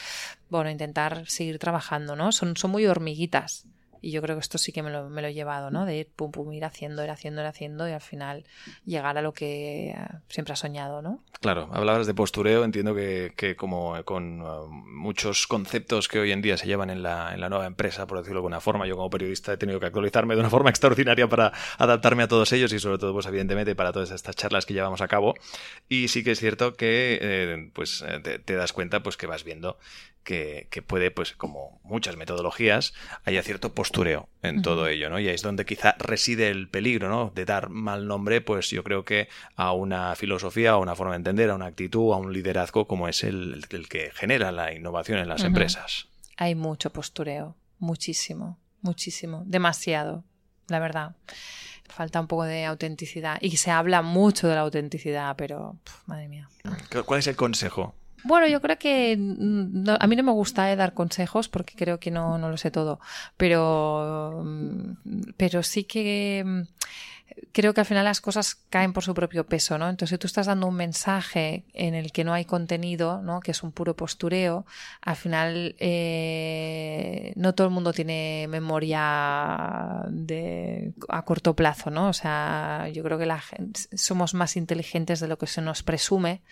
Bueno, 0.49 0.71
intentar 0.71 1.27
seguir 1.29 1.59
trabajando, 1.59 2.17
¿no? 2.17 2.33
Son, 2.33 2.57
son 2.57 2.71
muy 2.71 2.87
hormiguitas. 2.87 3.67
Y 4.01 4.11
yo 4.11 4.23
creo 4.23 4.37
que 4.37 4.41
esto 4.41 4.59
sí 4.59 4.73
que 4.73 4.83
me 4.83 4.91
lo, 4.91 5.09
me 5.09 5.23
lo 5.23 5.29
he 5.29 5.35
llevado, 5.35 5.71
¿no? 5.71 5.85
De 5.85 5.97
ir 5.97 6.09
pum 6.15 6.31
pum, 6.31 6.53
ir 6.53 6.65
haciendo, 6.65 7.03
ir 7.05 7.11
haciendo, 7.11 7.41
ir 7.41 7.47
haciendo 7.47 7.89
y 7.89 7.93
al 7.93 8.01
final 8.01 8.45
llegar 8.85 9.19
a 9.19 9.23
lo 9.23 9.33
que 9.33 9.91
eh, 9.91 9.97
siempre 10.29 10.53
has 10.53 10.59
soñado, 10.59 11.03
¿no? 11.03 11.23
Claro, 11.41 11.69
hablabas 11.73 12.07
de 12.07 12.15
postureo, 12.15 12.65
entiendo 12.65 12.95
que, 12.95 13.33
que 13.37 13.57
como 13.57 14.03
con 14.05 14.41
uh, 14.43 14.69
muchos 14.69 15.47
conceptos 15.47 16.09
que 16.09 16.19
hoy 16.19 16.33
en 16.33 16.43
día 16.43 16.57
se 16.57 16.67
llevan 16.67 16.91
en 16.91 17.03
la, 17.03 17.35
en 17.35 17.41
la 17.41 17.49
nueva 17.49 17.67
empresa, 17.67 18.07
por 18.07 18.19
decirlo 18.19 18.37
de 18.37 18.39
alguna 18.39 18.61
forma, 18.61 18.87
yo 18.87 18.97
como 18.97 19.11
periodista 19.11 19.53
he 19.53 19.57
tenido 19.57 19.81
que 19.81 19.87
actualizarme 19.87 20.35
de 20.35 20.41
una 20.41 20.51
forma 20.57 20.71
extraordinaria 20.71 21.29
para 21.29 21.53
adaptarme 21.79 22.23
a 22.23 22.29
todos 22.29 22.53
ellos 22.53 22.73
y 22.73 22.79
sobre 22.79 22.99
todo, 22.99 23.13
pues 23.13 23.27
evidentemente, 23.27 23.75
para 23.75 23.93
todas 23.93 24.11
estas 24.11 24.37
charlas 24.37 24.67
que 24.67 24.75
llevamos 24.75 25.01
a 25.01 25.09
cabo. 25.09 25.35
Y 25.89 26.09
sí 26.09 26.25
que 26.25 26.33
es 26.33 26.41
cierto 26.41 26.75
que, 26.75 27.19
eh, 27.21 27.71
pues, 27.73 28.03
eh, 28.07 28.21
te, 28.21 28.39
te 28.39 28.55
das 28.55 28.73
cuenta, 28.73 29.03
pues, 29.03 29.17
que 29.17 29.27
vas 29.27 29.45
viendo 29.45 29.79
que, 30.27 30.83
puede, 30.85 31.13
pues 31.13 31.33
como 31.33 31.81
muchas 31.85 32.17
metodologías, 32.17 32.93
haya 33.25 33.43
cierto 33.45 33.75
postureo 33.75 34.29
en 34.43 34.61
todo 34.61 34.89
ello, 34.89 35.09
¿no? 35.09 35.21
Y 35.21 35.29
ahí 35.29 35.35
es 35.37 35.43
donde 35.43 35.65
quizá 35.65 35.95
reside 35.99 36.49
el 36.49 36.69
peligro, 36.69 37.09
¿no? 37.09 37.31
De 37.33 37.45
dar 37.45 37.69
mal 37.69 38.09
nombre, 38.09 38.41
pues 38.41 38.69
yo 38.71 38.83
creo 38.83 39.05
que 39.05 39.29
a 39.55 39.73
una 39.73 40.17
filosofía, 40.17 40.73
a 40.73 40.79
una 40.79 40.97
forma 40.97 41.13
de 41.13 41.19
entender, 41.19 41.51
a 41.51 41.55
una 41.55 41.67
actitud, 41.67 42.13
a 42.13 42.17
un 42.17 42.33
liderazgo 42.33 42.89
como 42.89 43.07
es 43.07 43.23
el, 43.23 43.65
el 43.71 43.89
que 43.89 44.11
genera 44.13 44.51
la 44.51 44.75
innovación 44.75 45.21
en 45.21 45.29
las 45.29 45.45
empresas. 45.45 46.09
Hay 46.37 46.57
mucho 46.57 46.91
postureo, 46.91 47.55
muchísimo, 47.79 48.59
muchísimo, 48.83 49.45
demasiado, 49.47 50.25
la 50.67 50.81
verdad 50.81 51.15
falta 51.89 52.21
un 52.21 52.27
poco 52.27 52.43
de 52.43 52.65
autenticidad. 52.65 53.39
Y 53.41 53.59
se 53.59 53.71
habla 53.71 54.03
mucho 54.03 54.49
de 54.49 54.57
la 54.57 54.63
autenticidad, 54.63 55.37
pero 55.37 55.77
madre 56.07 56.27
mía. 56.27 56.49
¿Cuál 57.07 57.21
es 57.21 57.29
el 57.29 57.37
consejo? 57.37 57.95
Bueno, 58.27 58.49
yo 58.49 58.61
creo 58.61 58.77
que 58.77 59.17
mm, 59.17 59.89
a 60.01 60.07
mí 60.09 60.17
no 60.17 60.25
me 60.25 60.33
gusta 60.33 60.73
eh, 60.73 60.77
dar 60.77 60.95
consejos 60.95 61.49
porque 61.49 61.75
creo 61.77 62.01
que 62.01 62.11
no, 62.11 62.39
no 62.39 62.51
lo 62.51 62.57
sé 62.57 62.73
todo, 62.73 62.99
pero, 63.37 64.43
mm, 64.45 65.33
pero 65.37 65.63
sí 65.63 65.85
que 65.85 66.43
mm, 66.45 66.63
creo 67.53 67.75
que 67.75 67.81
al 67.81 67.87
final 67.87 68.05
las 68.05 68.21
cosas 68.21 68.55
caen 68.71 68.93
por 68.93 69.03
su 69.03 69.15
propio 69.15 69.47
peso, 69.47 69.79
¿no? 69.79 69.89
Entonces, 69.89 70.17
si 70.17 70.19
tú 70.19 70.27
estás 70.27 70.47
dando 70.47 70.67
un 70.67 70.77
mensaje 70.77 71.65
en 71.73 71.95
el 71.95 72.13
que 72.13 72.25
no 72.25 72.33
hay 72.33 72.45
contenido, 72.45 73.23
¿no? 73.23 73.41
Que 73.41 73.51
es 73.51 73.63
un 73.63 73.73
puro 73.73 73.97
postureo, 73.97 74.67
al 75.01 75.17
final 75.17 75.75
eh, 75.79 77.33
no 77.37 77.55
todo 77.55 77.67
el 77.67 77.73
mundo 77.73 77.93
tiene 77.93 78.47
memoria 78.49 80.03
de, 80.09 80.93
a 81.09 81.25
corto 81.25 81.55
plazo, 81.55 81.91
¿no? 81.91 82.09
O 82.09 82.13
sea, 82.13 82.89
yo 82.93 83.03
creo 83.03 83.19
que 83.19 83.27
la 83.27 83.43
somos 83.95 84.35
más 84.35 84.57
inteligentes 84.57 85.21
de 85.21 85.29
lo 85.29 85.39
que 85.39 85.47
se 85.47 85.63
nos 85.63 85.83
presume 85.83 86.43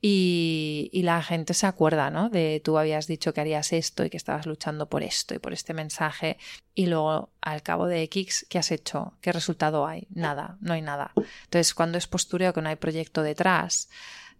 y, 0.00 0.90
y 0.92 1.02
la 1.02 1.22
gente 1.22 1.54
se 1.54 1.66
acuerda, 1.66 2.10
¿no? 2.10 2.28
De 2.28 2.60
tú 2.64 2.78
habías 2.78 3.06
dicho 3.06 3.32
que 3.32 3.40
harías 3.40 3.72
esto 3.72 4.04
y 4.04 4.10
que 4.10 4.16
estabas 4.16 4.46
luchando 4.46 4.88
por 4.88 5.02
esto 5.02 5.34
y 5.34 5.38
por 5.38 5.52
este 5.52 5.74
mensaje 5.74 6.38
y 6.74 6.86
luego 6.86 7.30
al 7.40 7.62
cabo 7.62 7.86
de 7.86 8.02
X, 8.02 8.46
¿qué 8.48 8.58
has 8.58 8.70
hecho? 8.70 9.14
¿Qué 9.20 9.32
resultado 9.32 9.86
hay? 9.86 10.06
Nada, 10.10 10.56
no 10.60 10.74
hay 10.74 10.82
nada. 10.82 11.12
Entonces, 11.44 11.74
cuando 11.74 11.98
es 11.98 12.06
postureo 12.06 12.52
que 12.52 12.62
no 12.62 12.68
hay 12.68 12.76
proyecto 12.76 13.22
detrás, 13.22 13.88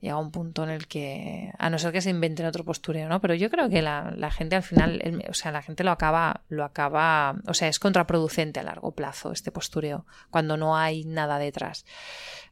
llega 0.01 0.17
un 0.17 0.31
punto 0.31 0.65
en 0.65 0.71
el 0.71 0.87
que, 0.87 1.53
a 1.59 1.71
no 1.71 1.79
ser 1.79 1.93
que 1.93 2.01
se 2.01 2.11
inventen 2.11 2.47
otro 2.47 2.65
postureo, 2.65 3.09
¿no? 3.09 3.21
Pero 3.21 3.35
yo 3.35 3.51
creo 3.51 3.69
que 3.69 3.83
la, 3.83 4.31
gente 4.31 4.57
al 4.57 4.63
final, 4.63 5.25
o 5.29 5.35
sea, 5.35 5.53
la 5.53 5.63
gente 5.63 5.85
lo 5.85 5.91
acaba, 5.91 6.43
lo 6.49 6.65
acaba, 6.65 7.37
o 7.47 7.55
sea, 7.55 7.69
es 7.69 7.79
contraproducente 7.79 8.61
a 8.61 8.63
largo 8.63 8.93
plazo 8.93 9.33
este 9.33 9.53
postureo, 9.53 10.07
cuando 10.31 10.57
no 10.57 10.77
hay 10.77 11.05
nada 11.05 11.39
detrás. 11.39 11.85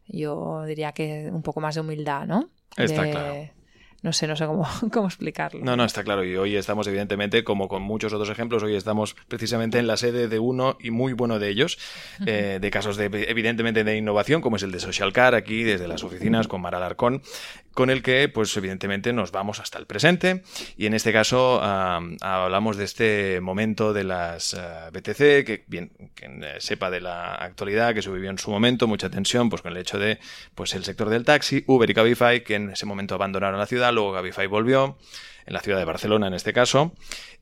Yo 0.07 0.65
diría 0.65 0.93
que 0.93 1.29
un 1.31 1.43
poco 1.43 1.61
más 1.61 1.75
de 1.75 1.83
humildad, 1.83 2.27
¿no? 2.27 2.51
Está 2.77 3.11
claro 3.11 3.58
no 4.01 4.13
sé, 4.13 4.29
no 4.29 4.37
sé 4.37 4.47
cómo, 4.47 4.69
cómo 4.93 5.09
explicarlo. 5.09 5.65
No, 5.65 5.77
no, 5.77 5.85
está 5.85 6.05
claro. 6.05 6.25
Y 6.25 6.37
hoy 6.37 6.57
estamos, 6.57 6.87
evidentemente, 6.87 7.43
como 7.43 7.69
con 7.69 7.83
muchos 7.83 8.13
otros 8.13 8.31
ejemplos, 8.31 8.63
hoy 8.63 8.77
estamos 8.77 9.17
precisamente 9.27 9.79
en 9.79 9.87
la 9.87 9.97
sede 9.97 10.29
de 10.29 10.39
uno 10.39 10.77
y 10.81 10.91
muy 10.91 11.13
bueno 11.13 11.39
de 11.39 11.49
ellos, 11.49 11.79
eh, 12.25 12.59
de 12.61 12.71
casos 12.71 12.97
de, 12.97 13.07
evidentemente, 13.07 13.83
de 13.83 13.97
innovación, 13.97 14.41
como 14.41 14.57
es 14.57 14.63
el 14.63 14.71
de 14.71 14.81
Social 14.81 15.13
Car, 15.13 15.35
aquí 15.35 15.65
desde 15.65 15.89
las 15.89 16.05
oficinas 16.05 16.47
con 16.47 16.61
Mara 16.61 16.79
Alarcón, 16.79 17.23
con 17.75 17.91
el 17.91 18.03
que, 18.03 18.29
pues, 18.29 18.57
evidentemente, 18.57 19.13
nos 19.13 19.33
vamos 19.33 19.61
hasta 19.61 19.79
el 19.79 19.87
presente. 19.87 20.43
Y 20.77 20.87
en 20.87 20.95
este 20.95 21.13
caso, 21.13 21.61
hablamos 21.61 22.77
de 22.77 22.85
este 22.85 23.41
momento 23.41 23.93
de 23.93 24.05
las 24.05 24.55
eh, 24.55 24.91
BTC, 24.93 25.45
que 25.45 25.65
bien, 25.67 25.91
quien 26.15 26.43
eh, 26.43 26.57
sepa 26.59 26.91
de 26.91 27.01
la 27.01 27.35
actualidad, 27.35 27.95
que 27.95 28.03
se 28.03 28.11
vivió 28.11 28.31
en 28.31 28.39
su 28.39 28.51
momento, 28.51 28.87
mucha 28.87 29.11
tensión, 29.11 29.51
pues 29.51 29.63
con 29.63 29.73
el 29.73 29.79
hecho 29.79 29.99
de, 29.99 30.19
pues, 30.55 30.75
el 30.75 30.85
sector 30.85 31.09
del 31.09 31.25
taxi, 31.25 31.65
Uber 31.67 31.89
y 31.89 31.95
Cabify, 31.95 32.43
que 32.43 32.57
en 32.57 32.71
ese 32.71 32.87
momento 32.87 33.15
abandonaron 33.15 33.59
la 33.59 33.67
ciudad 33.67 33.88
luego 33.92 34.14
Cabify 34.14 34.46
volvió, 34.46 34.98
en 35.46 35.55
la 35.55 35.61
ciudad 35.61 35.79
de 35.79 35.85
Barcelona 35.85 36.27
en 36.27 36.35
este 36.35 36.53
caso, 36.53 36.92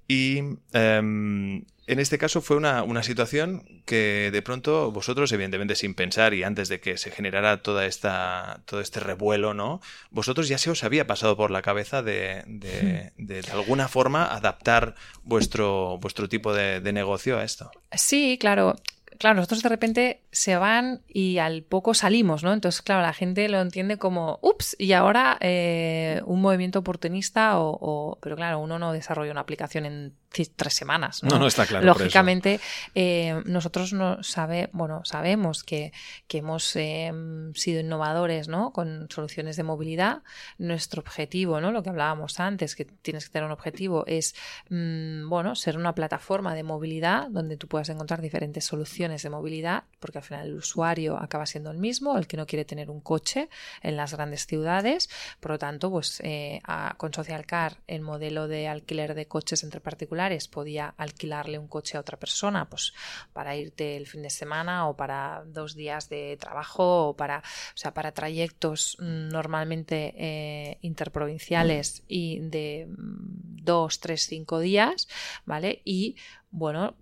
y 0.08 0.38
em, 0.72 1.64
en 1.88 2.00
este 2.00 2.18
caso 2.18 2.40
fue 2.40 2.56
una, 2.56 3.02
situación 3.02 3.82
que 3.84 4.30
de 4.32 4.42
pronto 4.42 4.90
vosotros, 4.90 5.30
evidentemente 5.32 5.76
sin 5.76 5.94
pensar 5.94 6.34
y 6.34 6.42
antes 6.42 6.68
de 6.68 6.80
que 6.80 6.98
se 6.98 7.10
generara 7.10 7.62
toda 7.62 7.86
esta, 7.86 8.60
todo 8.66 8.80
este 8.80 9.00
revuelo, 9.00 9.54
¿no? 9.54 9.80
Vosotros 10.10 10.48
ya 10.48 10.58
se 10.58 10.70
os 10.70 10.82
había 10.84 11.06
pasado 11.06 11.36
por 11.36 11.50
la 11.50 11.62
cabeza 11.62 12.02
de, 12.02 12.42
de, 12.46 13.12
de, 13.16 13.42
alguna 13.52 13.88
forma 13.88 14.26
adaptar 14.26 14.94
vuestro, 15.22 15.98
vuestro 15.98 16.28
tipo 16.28 16.52
de, 16.54 16.80
de 16.80 16.92
negocio 16.92 17.38
a 17.38 17.44
esto. 17.44 17.70
Sí, 17.92 18.36
claro 18.40 18.76
claro, 19.18 19.36
nosotros 19.36 19.62
de 19.62 19.68
repente 19.68 20.22
se 20.30 20.56
van 20.56 21.02
y 21.08 21.38
al 21.38 21.62
poco 21.62 21.94
salimos, 21.94 22.42
¿no? 22.42 22.52
Entonces, 22.52 22.82
claro, 22.82 23.02
la 23.02 23.12
gente 23.12 23.48
lo 23.48 23.60
entiende 23.60 23.96
como, 23.96 24.38
ups, 24.42 24.76
y 24.78 24.92
ahora 24.92 25.38
eh, 25.40 26.20
un 26.26 26.40
movimiento 26.40 26.78
oportunista 26.78 27.58
o, 27.58 28.18
Pero 28.20 28.36
claro, 28.36 28.58
uno 28.58 28.78
no 28.78 28.92
desarrolla 28.92 29.32
una 29.32 29.40
aplicación 29.40 29.86
en 29.86 30.14
tres 30.44 30.74
semanas. 30.74 31.22
No, 31.22 31.38
no, 31.38 31.46
está 31.46 31.64
claro. 31.64 31.86
Lógicamente, 31.86 32.60
eh, 32.94 33.40
nosotros 33.46 33.92
no 33.92 34.22
sabe, 34.22 34.68
bueno, 34.72 35.02
sabemos 35.04 35.64
que, 35.64 35.92
que 36.28 36.38
hemos 36.38 36.76
eh, 36.76 37.10
sido 37.54 37.80
innovadores 37.80 38.48
¿no? 38.48 38.72
con 38.72 39.08
soluciones 39.10 39.56
de 39.56 39.62
movilidad. 39.62 40.22
Nuestro 40.58 41.00
objetivo, 41.00 41.60
¿no? 41.60 41.72
lo 41.72 41.82
que 41.82 41.88
hablábamos 41.88 42.38
antes, 42.38 42.76
que 42.76 42.84
tienes 42.84 43.26
que 43.26 43.32
tener 43.32 43.46
un 43.46 43.52
objetivo, 43.52 44.04
es 44.06 44.34
mm, 44.68 45.28
bueno, 45.28 45.54
ser 45.54 45.78
una 45.78 45.94
plataforma 45.94 46.54
de 46.54 46.62
movilidad 46.62 47.28
donde 47.30 47.56
tú 47.56 47.66
puedas 47.68 47.88
encontrar 47.88 48.20
diferentes 48.20 48.64
soluciones 48.64 49.05
de 49.22 49.30
movilidad, 49.30 49.84
porque 50.00 50.18
al 50.18 50.24
final 50.24 50.46
el 50.46 50.54
usuario 50.54 51.16
acaba 51.18 51.46
siendo 51.46 51.70
el 51.70 51.78
mismo, 51.78 52.18
el 52.18 52.26
que 52.26 52.36
no 52.36 52.46
quiere 52.46 52.64
tener 52.64 52.90
un 52.90 53.00
coche 53.00 53.48
en 53.82 53.96
las 53.96 54.12
grandes 54.12 54.46
ciudades. 54.46 55.08
Por 55.40 55.52
lo 55.52 55.58
tanto, 55.58 55.90
pues 55.90 56.20
eh, 56.24 56.60
con 56.96 57.12
Social 57.12 57.46
Car, 57.46 57.78
el 57.86 58.02
modelo 58.02 58.48
de 58.48 58.68
alquiler 58.68 59.14
de 59.14 59.26
coches 59.26 59.64
entre 59.64 59.80
particulares, 59.80 60.48
podía 60.48 60.94
alquilarle 60.96 61.58
un 61.58 61.68
coche 61.68 61.96
a 61.96 62.00
otra 62.00 62.18
persona, 62.18 62.68
pues 62.68 62.92
para 63.32 63.56
irte 63.56 63.96
el 63.96 64.06
fin 64.06 64.22
de 64.22 64.30
semana 64.30 64.88
o 64.88 64.96
para 64.96 65.44
dos 65.46 65.74
días 65.74 66.08
de 66.08 66.36
trabajo 66.38 67.08
o 67.08 67.16
para, 67.16 67.38
o 67.38 67.76
sea, 67.76 67.94
para 67.94 68.12
trayectos 68.12 68.96
mm, 68.98 69.28
normalmente 69.28 70.14
eh, 70.16 70.78
interprovinciales 70.82 72.02
y 72.08 72.40
de 72.40 72.86
mm, 72.88 73.64
dos, 73.64 74.00
tres, 74.00 74.26
cinco 74.26 74.60
días, 74.60 75.08
¿vale? 75.44 75.82
Y 75.84 76.16
bueno, 76.50 76.94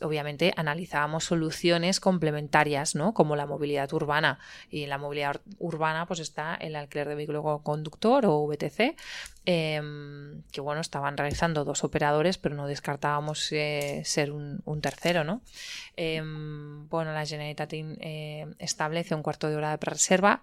obviamente 0.00 0.52
analizábamos 0.56 1.24
soluciones 1.24 2.00
complementarias, 2.00 2.94
¿no? 2.94 3.12
Como 3.12 3.36
la 3.36 3.46
movilidad 3.46 3.92
urbana. 3.92 4.38
Y 4.70 4.84
en 4.84 4.88
la 4.88 4.98
movilidad 4.98 5.40
urbana, 5.58 6.06
pues 6.06 6.20
está 6.20 6.54
el 6.54 6.76
alquiler 6.76 7.08
de 7.08 7.14
vehículo 7.14 7.60
conductor 7.62 8.24
o 8.26 8.46
VTC, 8.46 8.96
em, 9.44 10.42
que 10.52 10.60
bueno, 10.60 10.80
estaban 10.80 11.16
realizando 11.16 11.64
dos 11.64 11.84
operadores, 11.84 12.38
pero 12.38 12.54
no 12.54 12.66
descartábamos 12.66 13.52
eh, 13.52 14.02
ser 14.04 14.32
un, 14.32 14.80
tercero, 14.80 15.24
¿no? 15.24 15.42
Em, 15.96 16.88
bueno, 16.88 17.12
la 17.12 17.26
Generalitat 17.26 17.72
eh, 17.72 18.46
establece 18.58 19.14
un 19.14 19.22
cuarto 19.22 19.48
de 19.48 19.56
hora 19.56 19.76
de 19.76 19.78
reserva 19.84 20.42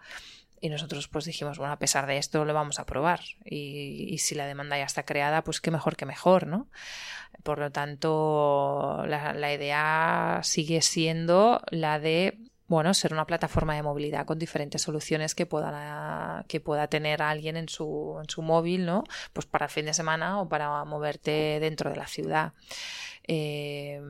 y 0.65 0.69
nosotros 0.69 1.07
pues 1.07 1.25
dijimos, 1.25 1.59
bueno, 1.59 1.73
a 1.73 1.77
pesar 1.77 2.07
de 2.07 2.17
esto 2.17 2.43
lo 2.43 2.53
vamos 2.55 2.79
a 2.79 2.87
probar. 2.87 3.19
Y, 3.43 4.17
si 4.17 4.33
la 4.33 4.47
demanda 4.47 4.79
ya 4.79 4.85
está 4.85 5.05
creada, 5.05 5.43
pues 5.43 5.61
qué 5.61 5.69
mejor 5.69 5.95
que 5.95 6.07
mejor, 6.07 6.47
¿no? 6.47 6.71
Por 7.43 7.59
lo 7.59 7.71
tanto, 7.71 9.03
la, 9.05 9.53
idea 9.53 10.39
sigue 10.41 10.81
siendo 10.81 11.61
la 11.69 11.99
de 11.99 12.39
bueno, 12.67 12.93
ser 12.93 13.13
una 13.13 13.25
plataforma 13.25 13.75
de 13.75 13.83
movilidad 13.83 14.25
con 14.25 14.39
diferentes 14.39 14.81
soluciones 14.81 15.35
que 15.35 15.45
pueda, 15.45 16.43
que 16.47 16.59
pueda 16.59 16.87
tener 16.87 17.21
alguien 17.21 17.57
en 17.57 17.69
su, 17.69 18.17
en 18.21 18.29
su 18.29 18.41
móvil, 18.41 18.85
¿no? 18.85 19.03
Pues 19.33 19.45
para 19.45 19.65
el 19.65 19.71
fin 19.71 19.85
de 19.85 19.93
semana 19.93 20.41
o 20.41 20.49
para 20.49 20.83
moverte 20.83 21.59
dentro 21.59 21.91
de 21.91 21.95
la 21.95 22.07
ciudad. 22.07 22.53
Eh, 23.27 24.01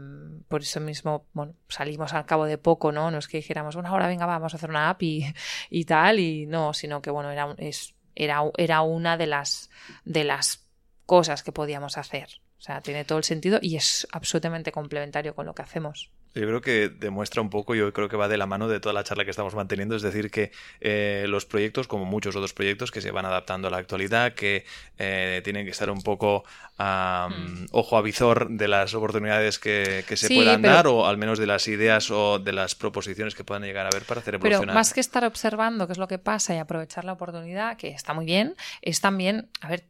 por 0.48 0.62
eso 0.62 0.80
mismo, 0.80 1.26
bueno, 1.34 1.54
salimos 1.68 2.14
al 2.14 2.26
cabo 2.26 2.46
de 2.46 2.58
poco, 2.58 2.92
¿no? 2.92 3.12
No 3.12 3.18
es 3.18 3.28
que 3.28 3.38
dijéramos, 3.38 3.76
bueno, 3.76 3.90
ahora 3.90 4.08
venga, 4.08 4.26
vamos 4.26 4.54
a 4.54 4.58
hacer 4.58 4.70
una 4.70 4.90
app 4.90 5.04
y, 5.04 5.26
y 5.70 5.86
tal, 5.86 6.20
y 6.20 6.46
no, 6.46 6.74
sino 6.74 7.02
que, 7.02 7.12
bueno, 7.12 7.32
era, 7.32 7.56
es, 7.58 7.96
era, 8.16 8.42
era 8.58 8.82
una 8.82 9.18
de 9.18 9.28
las, 9.28 9.70
de 10.06 10.24
las 10.24 10.66
cosas 11.06 11.44
que 11.44 11.52
podíamos 11.52 11.98
hacer. 11.98 12.42
O 12.66 12.68
sea, 12.68 12.82
tiene 12.82 13.06
todo 13.06 13.20
el 13.20 13.24
sentido 13.24 13.60
y 13.62 13.76
es 13.76 14.08
absolutamente 14.12 14.72
complementario 14.72 15.36
con 15.36 15.46
lo 15.46 15.54
que 15.54 15.62
hacemos. 15.62 16.10
Yo 16.34 16.48
creo 16.48 16.62
que 16.62 16.90
demuestra 16.90 17.44
un 17.44 17.52
poco, 17.52 17.76
yo 17.76 17.94
creo 17.94 18.10
que 18.10 18.18
va 18.18 18.28
de 18.28 18.38
la 18.38 18.48
mano 18.48 18.68
de 18.68 18.80
toda 18.80 18.92
la 18.92 19.04
charla 19.04 19.24
que 19.24 19.30
estamos 19.30 19.54
manteniendo, 19.54 19.96
es 19.96 20.02
decir, 20.02 20.32
que 20.32 20.52
eh, 20.82 21.28
los 21.30 21.46
proyectos, 21.46 21.88
como 21.88 22.06
muchos 22.06 22.36
otros 22.36 22.54
proyectos, 22.54 22.90
que 22.90 23.02
se 23.02 23.12
van 23.12 23.24
adaptando 23.24 23.68
a 23.68 23.72
la 23.72 23.78
actualidad, 23.78 24.34
que 24.34 24.66
eh, 24.98 25.42
tienen 25.44 25.66
que 25.66 25.70
estar 25.70 25.92
un 25.92 26.02
poco 26.02 26.44
mm. 26.80 27.66
ojo 27.72 27.98
a 27.98 28.02
visor 28.02 28.50
de 28.50 28.68
las 28.68 28.96
oportunidades 28.96 29.60
que, 29.60 30.04
se 30.16 30.28
puedan 30.28 30.64
dar, 30.64 30.88
o 30.88 31.06
al 31.06 31.18
menos 31.18 31.38
de 31.38 31.46
las 31.46 31.68
ideas 31.68 32.10
o 32.10 32.40
de 32.40 32.52
las 32.52 32.74
proposiciones 32.74 33.36
que 33.36 33.44
puedan 33.44 33.62
llegar 33.62 33.86
a 33.86 33.92
ver 33.92 34.06
para 34.06 34.22
hacer 34.22 34.34
evolucionar. 34.34 34.66
Pero 34.66 34.74
más 34.74 34.92
que 34.92 35.02
estar 35.02 35.24
observando 35.24 35.86
qué 35.86 35.94
es 35.94 36.00
lo 36.00 36.08
que 36.08 36.18
pasa 36.18 36.56
y 36.56 36.58
aprovechar 36.58 37.06
la 37.06 37.14
oportunidad, 37.14 37.78
que 37.78 37.90
está 37.90 38.16
muy 38.16 38.26
bien, 38.26 38.56
es 38.82 39.02
también, 39.02 39.50
a 39.62 39.68
ver, 39.68 39.84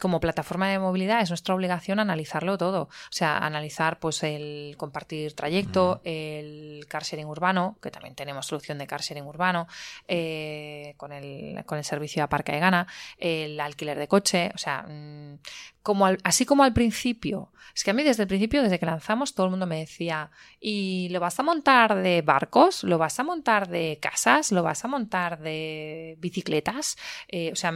como 0.00 0.20
plataforma 0.20 0.68
de 0.68 0.78
movilidad 0.78 1.20
es 1.20 1.30
nuestra 1.30 1.54
obligación 1.54 2.00
analizarlo 2.00 2.58
todo. 2.58 2.82
O 2.82 2.88
sea, 3.10 3.38
analizar 3.38 3.98
pues 3.98 4.22
el 4.22 4.74
compartir 4.76 5.34
trayecto, 5.34 6.00
el 6.04 6.86
car 6.88 7.02
sharing 7.02 7.26
urbano, 7.26 7.76
que 7.82 7.90
también 7.90 8.14
tenemos 8.14 8.46
solución 8.46 8.78
de 8.78 8.86
car 8.86 9.02
sharing 9.02 9.26
urbano, 9.26 9.66
eh, 10.08 10.94
con, 10.96 11.12
el, 11.12 11.64
con 11.66 11.78
el 11.78 11.84
servicio 11.84 12.20
de 12.20 12.24
aparca 12.24 12.52
de 12.52 12.60
gana, 12.60 12.86
el 13.18 13.60
alquiler 13.60 13.98
de 13.98 14.08
coche, 14.08 14.50
o 14.54 14.58
sea, 14.58 14.86
como 15.82 16.08
así 16.22 16.46
como 16.46 16.64
al 16.64 16.72
principio. 16.72 17.52
Es 17.74 17.84
que 17.84 17.90
a 17.90 17.94
mí 17.94 18.02
desde 18.02 18.24
el 18.24 18.28
principio, 18.28 18.62
desde 18.62 18.78
que 18.78 18.86
lanzamos, 18.86 19.34
todo 19.34 19.46
el 19.46 19.50
mundo 19.50 19.66
me 19.66 19.78
decía, 19.78 20.30
¿y 20.60 21.08
lo 21.10 21.20
vas 21.20 21.38
a 21.40 21.42
montar 21.42 22.02
de 22.02 22.20
barcos? 22.22 22.84
¿Lo 22.84 22.98
vas 22.98 23.18
a 23.18 23.24
montar 23.24 23.68
de 23.68 23.98
casas? 24.00 24.52
¿Lo 24.52 24.62
vas 24.62 24.84
a 24.84 24.88
montar 24.88 25.40
de 25.40 26.16
bicicletas? 26.20 26.96
Eh, 27.28 27.50
o 27.52 27.56
sea, 27.56 27.72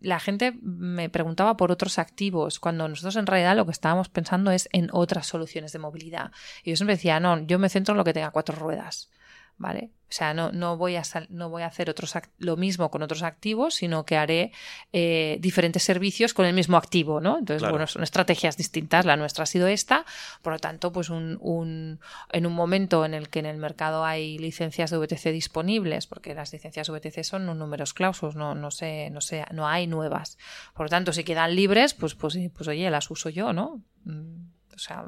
la 0.00 0.20
gente 0.20 0.52
me 0.62 1.08
preguntaba 1.08 1.56
por 1.56 1.72
otros 1.72 1.98
activos, 1.98 2.60
cuando 2.60 2.88
nosotros 2.88 3.16
en 3.16 3.26
realidad 3.26 3.56
lo 3.56 3.66
que 3.66 3.72
estábamos 3.72 4.08
pensando 4.08 4.50
es 4.50 4.68
en 4.72 4.88
otras 4.92 5.26
soluciones 5.26 5.72
de 5.72 5.78
movilidad. 5.80 6.30
Y 6.62 6.70
yo 6.70 6.76
siempre 6.76 6.94
decía, 6.94 7.18
no, 7.18 7.44
yo 7.46 7.58
me 7.58 7.68
centro 7.68 7.92
en 7.92 7.98
lo 7.98 8.04
que 8.04 8.12
tenga 8.12 8.30
cuatro 8.30 8.56
ruedas. 8.56 9.10
¿Vale? 9.58 9.90
O 10.08 10.12
sea, 10.12 10.34
no, 10.34 10.52
no, 10.52 10.76
voy, 10.76 10.94
a 10.94 11.02
no 11.30 11.50
voy 11.50 11.62
a 11.62 11.66
hacer 11.66 11.90
otros 11.90 12.14
lo 12.38 12.56
mismo 12.56 12.92
con 12.92 13.02
otros 13.02 13.24
activos, 13.24 13.74
sino 13.74 14.06
que 14.06 14.16
haré 14.16 14.52
eh, 14.92 15.36
diferentes 15.40 15.82
servicios 15.82 16.32
con 16.32 16.46
el 16.46 16.54
mismo 16.54 16.76
activo, 16.76 17.20
¿no? 17.20 17.38
Entonces, 17.38 17.68
bueno, 17.68 17.88
son 17.88 18.04
estrategias 18.04 18.56
distintas. 18.56 19.04
La 19.04 19.16
nuestra 19.16 19.42
ha 19.42 19.46
sido 19.46 19.66
esta. 19.66 20.06
Por 20.42 20.52
lo 20.52 20.58
tanto, 20.60 20.92
pues 20.92 21.10
un, 21.10 21.38
un, 21.40 21.98
en 22.30 22.46
un 22.46 22.52
momento 22.52 23.04
en 23.04 23.14
el 23.14 23.28
que 23.28 23.40
en 23.40 23.46
el 23.46 23.56
mercado 23.56 24.04
hay 24.04 24.38
licencias 24.38 24.92
de 24.92 24.98
VTC 24.98 25.32
disponibles, 25.32 26.06
porque 26.06 26.34
las 26.34 26.52
licencias 26.52 26.88
VTC 26.88 27.24
son 27.24 27.46
números 27.46 27.92
clausos, 27.92 28.36
no, 28.36 28.54
no, 28.54 28.70
sé, 28.70 29.10
no, 29.10 29.20
sé, 29.20 29.44
no 29.50 29.66
hay 29.66 29.88
nuevas. 29.88 30.38
Por 30.72 30.86
lo 30.86 30.90
tanto, 30.90 31.12
si 31.12 31.24
quedan 31.24 31.56
libres, 31.56 31.94
pues, 31.94 32.14
pues, 32.14 32.38
pues 32.54 32.68
oye, 32.68 32.88
las 32.90 33.10
uso 33.10 33.28
yo, 33.28 33.52
¿no? 33.52 33.82
Mm 34.04 34.55
o 34.76 34.78
sea, 34.78 35.06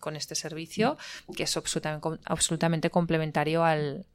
con 0.00 0.16
este 0.16 0.34
servicio, 0.34 0.96
que 1.36 1.42
es 1.42 1.56
absolutamente, 1.56 2.90
complementario 2.90 3.64
al, 3.64 4.06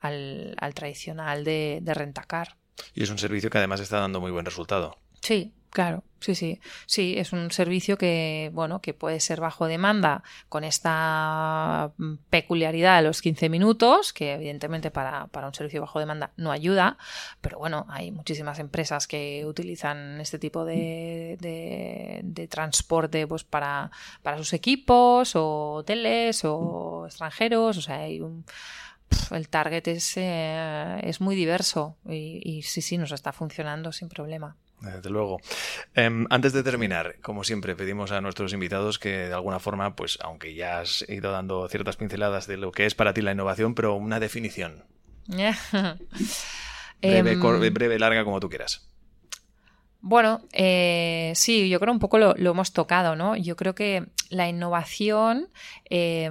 tradicional 0.73 1.43
de, 1.43 1.79
de 1.81 1.93
rentacar. 1.93 2.55
Y 2.95 3.03
es 3.03 3.09
un 3.09 3.19
servicio 3.19 3.49
que 3.49 3.59
además 3.59 3.81
está 3.81 3.99
dando 3.99 4.19
muy 4.19 4.31
buen 4.31 4.45
resultado. 4.45 4.97
Sí, 5.21 5.53
Claro, 5.73 6.03
sí, 6.19 6.35
sí. 6.35 6.59
Sí, 6.85 7.15
es 7.17 7.33
un 7.33 7.49
servicio 7.49 7.97
que, 7.97 8.51
bueno, 8.53 8.79
que 8.79 8.93
puede 8.93 9.19
ser 9.19 9.41
bajo 9.41 9.65
demanda 9.65 10.21
con 10.47 10.63
esta 10.63 11.91
peculiaridad 12.29 12.97
de 12.97 13.07
los 13.07 13.23
15 13.23 13.49
minutos, 13.49 14.13
que 14.13 14.33
evidentemente 14.33 14.91
para, 14.91 15.27
un 15.33 15.53
servicio 15.55 15.81
bajo 15.81 15.97
demanda 15.97 16.31
no 16.37 16.51
ayuda, 16.51 16.99
pero 17.41 17.57
bueno, 17.57 17.87
hay 17.89 18.11
muchísimas 18.11 18.59
empresas 18.59 19.07
que 19.07 19.45
utilizan 19.47 20.21
este 20.21 20.37
tipo 20.37 20.63
de, 20.63 21.37
de, 21.39 22.47
transporte 22.47 23.25
pues 23.25 23.43
para, 23.43 23.89
para 24.21 24.37
sus 24.37 24.53
equipos 24.53 25.35
o 25.35 25.71
hoteles 25.77 26.41
o 26.45 27.05
extranjeros, 27.07 27.77
o 27.77 27.81
sea, 27.81 28.01
hay 28.01 28.21
un 28.21 28.45
el 29.31 29.49
target 29.49 29.87
es, 29.87 30.17
eh, 30.17 30.99
es 31.03 31.19
muy 31.21 31.35
diverso 31.35 31.97
y, 32.07 32.41
y, 32.43 32.61
sí, 32.61 32.81
sí, 32.81 32.97
nos 32.97 33.11
está 33.11 33.31
funcionando 33.31 33.91
sin 33.91 34.09
problema. 34.09 34.55
Desde 34.83 35.09
luego. 35.09 35.39
Em, 35.95 36.25
antes 36.29 36.51
de 36.51 36.61
terminar, 36.61 37.15
como 37.21 37.45
siempre, 37.45 37.75
pedimos 37.75 38.11
a 38.11 38.19
nuestros 38.19 38.51
invitados 38.51 38.99
que 38.99 39.09
de 39.09 39.33
alguna 39.33 39.59
forma, 39.59 39.95
pues 39.95 40.19
aunque 40.21 40.55
ya 40.55 40.81
has 40.81 41.05
ido 41.07 41.31
dando 41.31 41.67
ciertas 41.69 41.95
pinceladas 41.95 42.47
de 42.47 42.57
lo 42.57 42.71
que 42.73 42.85
es 42.85 42.93
para 42.93 43.13
ti 43.13 43.21
la 43.21 43.31
innovación, 43.31 43.75
pero 43.75 43.95
una 43.95 44.19
definición. 44.19 44.83
breve, 47.01 47.31
em, 47.31 47.73
breve, 47.73 47.97
larga, 47.97 48.25
como 48.25 48.41
tú 48.41 48.49
quieras. 48.49 48.92
Bueno, 50.05 50.41
eh, 50.51 51.31
sí, 51.33 51.69
yo 51.69 51.79
creo 51.79 51.93
un 51.93 51.99
poco 51.99 52.17
lo, 52.17 52.35
hemos 52.35 52.73
tocado, 52.73 53.15
¿no? 53.15 53.37
Yo 53.37 53.55
creo 53.55 53.73
que 53.73 54.05
la 54.29 54.49
innovación, 54.49 55.47
eh, 55.89 56.29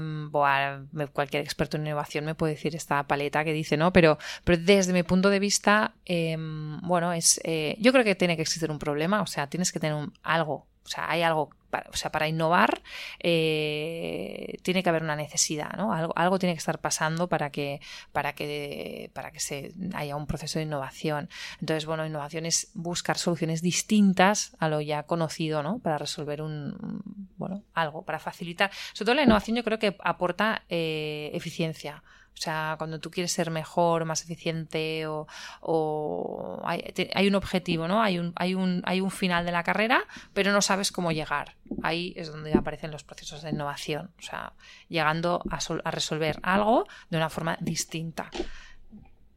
cualquier 1.15 1.43
experto 1.43 1.79
en 1.79 1.87
innovación 1.87 2.27
me 2.27 2.35
puede 2.35 2.53
decir 2.53 2.77
esta 2.77 3.03
paleta 3.07 3.47
que 3.47 3.55
dice, 3.55 3.79
¿no? 3.79 3.91
Pero, 3.91 4.19
pero 4.45 4.63
desde 4.63 4.93
mi 4.93 5.03
punto 5.05 5.31
de 5.31 5.39
vista, 5.39 5.95
em, 6.05 6.83
bueno, 6.83 7.15
es, 7.15 7.41
eh, 7.45 7.77
yo 7.79 7.93
creo 7.93 8.05
que 8.05 8.15
tiene 8.15 8.37
que 8.37 8.43
existir 8.43 8.71
un 8.71 8.79
problema, 8.79 9.23
o 9.23 9.27
sea, 9.27 9.47
tienes 9.47 9.73
que 9.73 9.81
tener 9.81 10.07
algo, 10.23 10.67
o 10.85 10.89
sea, 10.89 11.11
hay 11.11 11.23
algo 11.23 11.51
para, 11.71 11.89
o 11.91 11.97
sea, 11.97 12.13
para 12.13 12.29
innovar 12.29 12.83
eh, 13.19 14.59
tiene 14.63 14.83
que 14.83 14.91
haber 14.91 15.03
una 15.03 15.17
necesidad, 15.17 15.73
¿no? 15.77 15.95
Algo, 15.95 16.13
algo, 16.17 16.39
tiene 16.39 16.55
que 16.55 16.59
estar 16.59 16.79
pasando 16.81 17.29
para 17.29 17.51
que, 17.51 17.81
para 18.13 18.35
que, 18.35 19.11
para 19.15 19.31
que 19.31 19.41
se 19.41 19.73
haya 19.95 20.17
un 20.17 20.27
proceso 20.27 20.59
de 20.59 20.67
innovación. 20.67 21.31
Entonces, 21.61 21.87
bueno, 21.87 22.05
innovación 22.05 22.45
es 22.45 22.71
buscar 22.75 23.17
soluciones 23.17 23.63
distintas 23.63 24.55
a 24.59 24.69
lo 24.69 24.83
ya 24.83 25.05
conocido, 25.05 25.63
¿no? 25.63 25.79
Para 25.79 25.97
resolver 25.97 26.43
un, 26.43 27.03
bueno, 27.39 27.63
algo, 27.73 28.05
para 28.05 28.19
facilitar. 28.19 28.71
Sobre 28.93 29.07
todo 29.07 29.15
la 29.15 29.23
innovación 29.23 29.57
yo 29.57 29.65
creo 29.65 29.79
que 29.79 29.97
aporta 30.01 30.65
eh, 30.69 31.31
eficiencia. 31.33 32.03
O 32.35 32.41
sea, 32.43 32.75
cuando 32.79 32.99
tú 32.99 33.11
quieres 33.11 33.33
ser 33.33 33.51
mejor, 33.51 34.05
más 34.05 34.23
eficiente 34.23 35.07
o, 35.07 35.27
hay, 36.65 37.29
un 37.29 37.35
objetivo, 37.35 37.87
¿no? 37.87 38.03
Hay 38.03 38.19
un, 38.19 38.33
hay, 38.37 38.55
un, 38.55 38.83
hay 38.85 39.01
un 39.01 39.11
final 39.11 39.45
de 39.45 39.53
la 39.53 39.63
carrera, 39.63 40.05
pero 40.33 40.53
no 40.53 40.61
sabes 40.61 40.91
cómo 40.91 41.13
llegar. 41.13 41.55
Ahí 41.83 42.13
es 42.17 42.33
donde 42.33 42.53
aparecen 42.55 42.91
los 42.91 43.05
procesos 43.05 43.43
de 43.43 43.51
innovación. 43.51 44.11
O 44.19 44.23
sea, 44.23 44.55
llegando 44.89 45.43
a, 45.51 45.91
resolver 45.91 46.41
algo 46.43 46.87
de 47.11 47.17
una 47.17 47.31
forma 47.31 47.57
distinta. 47.61 48.31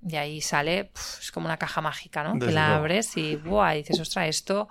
Y 0.07 0.15
ahí 0.15 0.41
sale, 0.41 0.91
es 0.95 1.31
como 1.31 1.45
una 1.47 1.57
caja 1.57 1.81
mágica, 1.81 2.23
¿no? 2.23 2.39
que 2.39 2.51
la 2.51 2.75
abres 2.75 3.17
y, 3.17 3.35
¡buah! 3.35 3.75
Y 3.75 3.77
dices, 3.79 3.99
ostras, 3.99 4.27
esto 4.29 4.69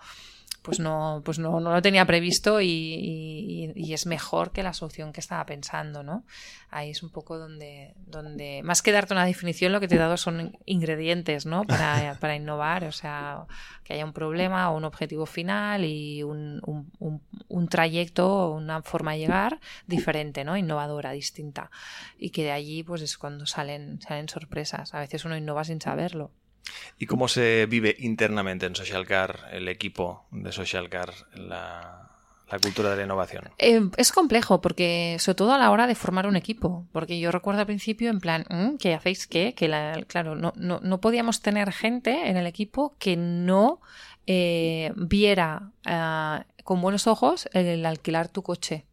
pues 0.65 0.81
no, 0.81 1.21
pues 1.27 1.39
no, 1.39 1.61
no 1.61 1.75
lo 1.75 1.83
tenía 1.83 2.07
previsto 2.07 2.63
y, 2.63 3.71
y, 3.77 3.93
es 3.93 4.07
mejor 4.07 4.51
que 4.51 4.63
la 4.63 4.73
solución 4.73 5.13
que 5.13 5.21
estaba 5.21 5.45
pensando, 5.45 6.03
¿no? 6.03 6.25
Ahí 6.71 6.89
es 6.89 7.03
un 7.03 7.11
poco 7.11 7.37
donde, 7.37 7.93
donde, 8.07 8.63
más 8.65 8.81
que 8.81 8.91
darte 8.91 9.13
una 9.13 9.27
definición, 9.27 9.73
lo 9.73 9.81
que 9.81 9.89
te 9.89 9.97
he 9.97 9.99
dado 9.99 10.17
son 10.17 10.57
ingredientes, 10.65 11.45
¿no? 11.45 11.65
Para, 11.65 12.17
para 12.21 12.35
innovar, 12.35 12.85
o 12.85 12.93
sea, 12.93 13.45
que 13.85 13.93
haya 13.93 14.07
un 14.07 14.15
problema 14.15 14.71
o 14.71 14.79
un 14.79 14.85
objetivo 14.85 15.27
final 15.27 15.85
y 15.85 16.23
un, 16.23 16.63
un, 16.65 17.21
un, 17.49 17.69
trayecto 17.69 18.27
o 18.27 18.57
una 18.57 18.81
forma 18.81 19.13
de 19.13 19.19
llegar 19.19 19.61
diferente, 19.87 20.45
¿no? 20.45 20.57
Innovadora, 20.57 21.13
distinta. 21.13 21.71
Y 22.19 22.31
que 22.31 22.43
de 22.43 22.53
allí, 22.53 22.83
pues 22.83 23.03
es 23.03 23.19
cuando 23.19 23.45
salen, 23.45 24.01
salen 24.01 24.31
sorpresas. 24.31 24.95
A 24.95 25.01
veces 25.01 25.27
uno 25.27 25.37
innova 25.37 25.65
sin 25.65 25.83
saberlo. 25.83 26.31
¿Y 26.99 27.07
cómo 27.07 27.29
se 27.29 27.67
vive 27.67 27.97
internamente 27.99 28.67
en 28.67 28.75
Socialcar, 28.75 29.49
el 29.53 29.69
equipo 29.69 30.27
de 30.31 30.53
Socialcar, 30.53 31.13
la, 31.35 32.11
la 32.51 32.59
cultura 32.59 32.91
de 32.91 32.97
la 32.97 33.03
innovación? 33.05 33.51
Eh, 33.59 33.83
es 33.97 34.13
complejo, 34.13 34.61
porque 34.61 35.17
sobre 35.19 35.37
todo 35.37 35.53
a 35.53 35.59
la 35.59 35.71
hora 35.71 35.87
de 35.87 35.95
formar 35.95 36.27
un 36.27 36.37
equipo, 36.37 36.87
porque 36.93 37.19
yo 37.19 37.31
recuerdo 37.31 37.61
al 37.61 37.67
principio 37.67 38.11
en 38.11 38.21
plan, 38.21 38.45
mm, 38.49 38.77
¿qué 38.77 38.95
hacéis 38.95 39.27
qué? 39.27 39.55
Que 39.55 39.69
la, 39.69 40.03
claro, 40.07 40.37
no, 40.37 40.53
no, 40.57 40.81
no, 40.83 41.01
podíamos 41.01 41.41
tener 41.41 41.73
gente 41.73 42.29
en 42.29 42.37
el 42.37 42.47
equipo 42.47 42.95
que 42.99 43.17
no 43.17 43.81
eh, 44.27 44.93
viera 44.97 45.73
eh, 45.85 46.45
con 46.63 46.81
buenos 46.81 47.07
ojos 47.07 47.49
el 47.53 47.85
alquilar 47.85 48.29
tu 48.29 48.43
coche, 48.43 48.85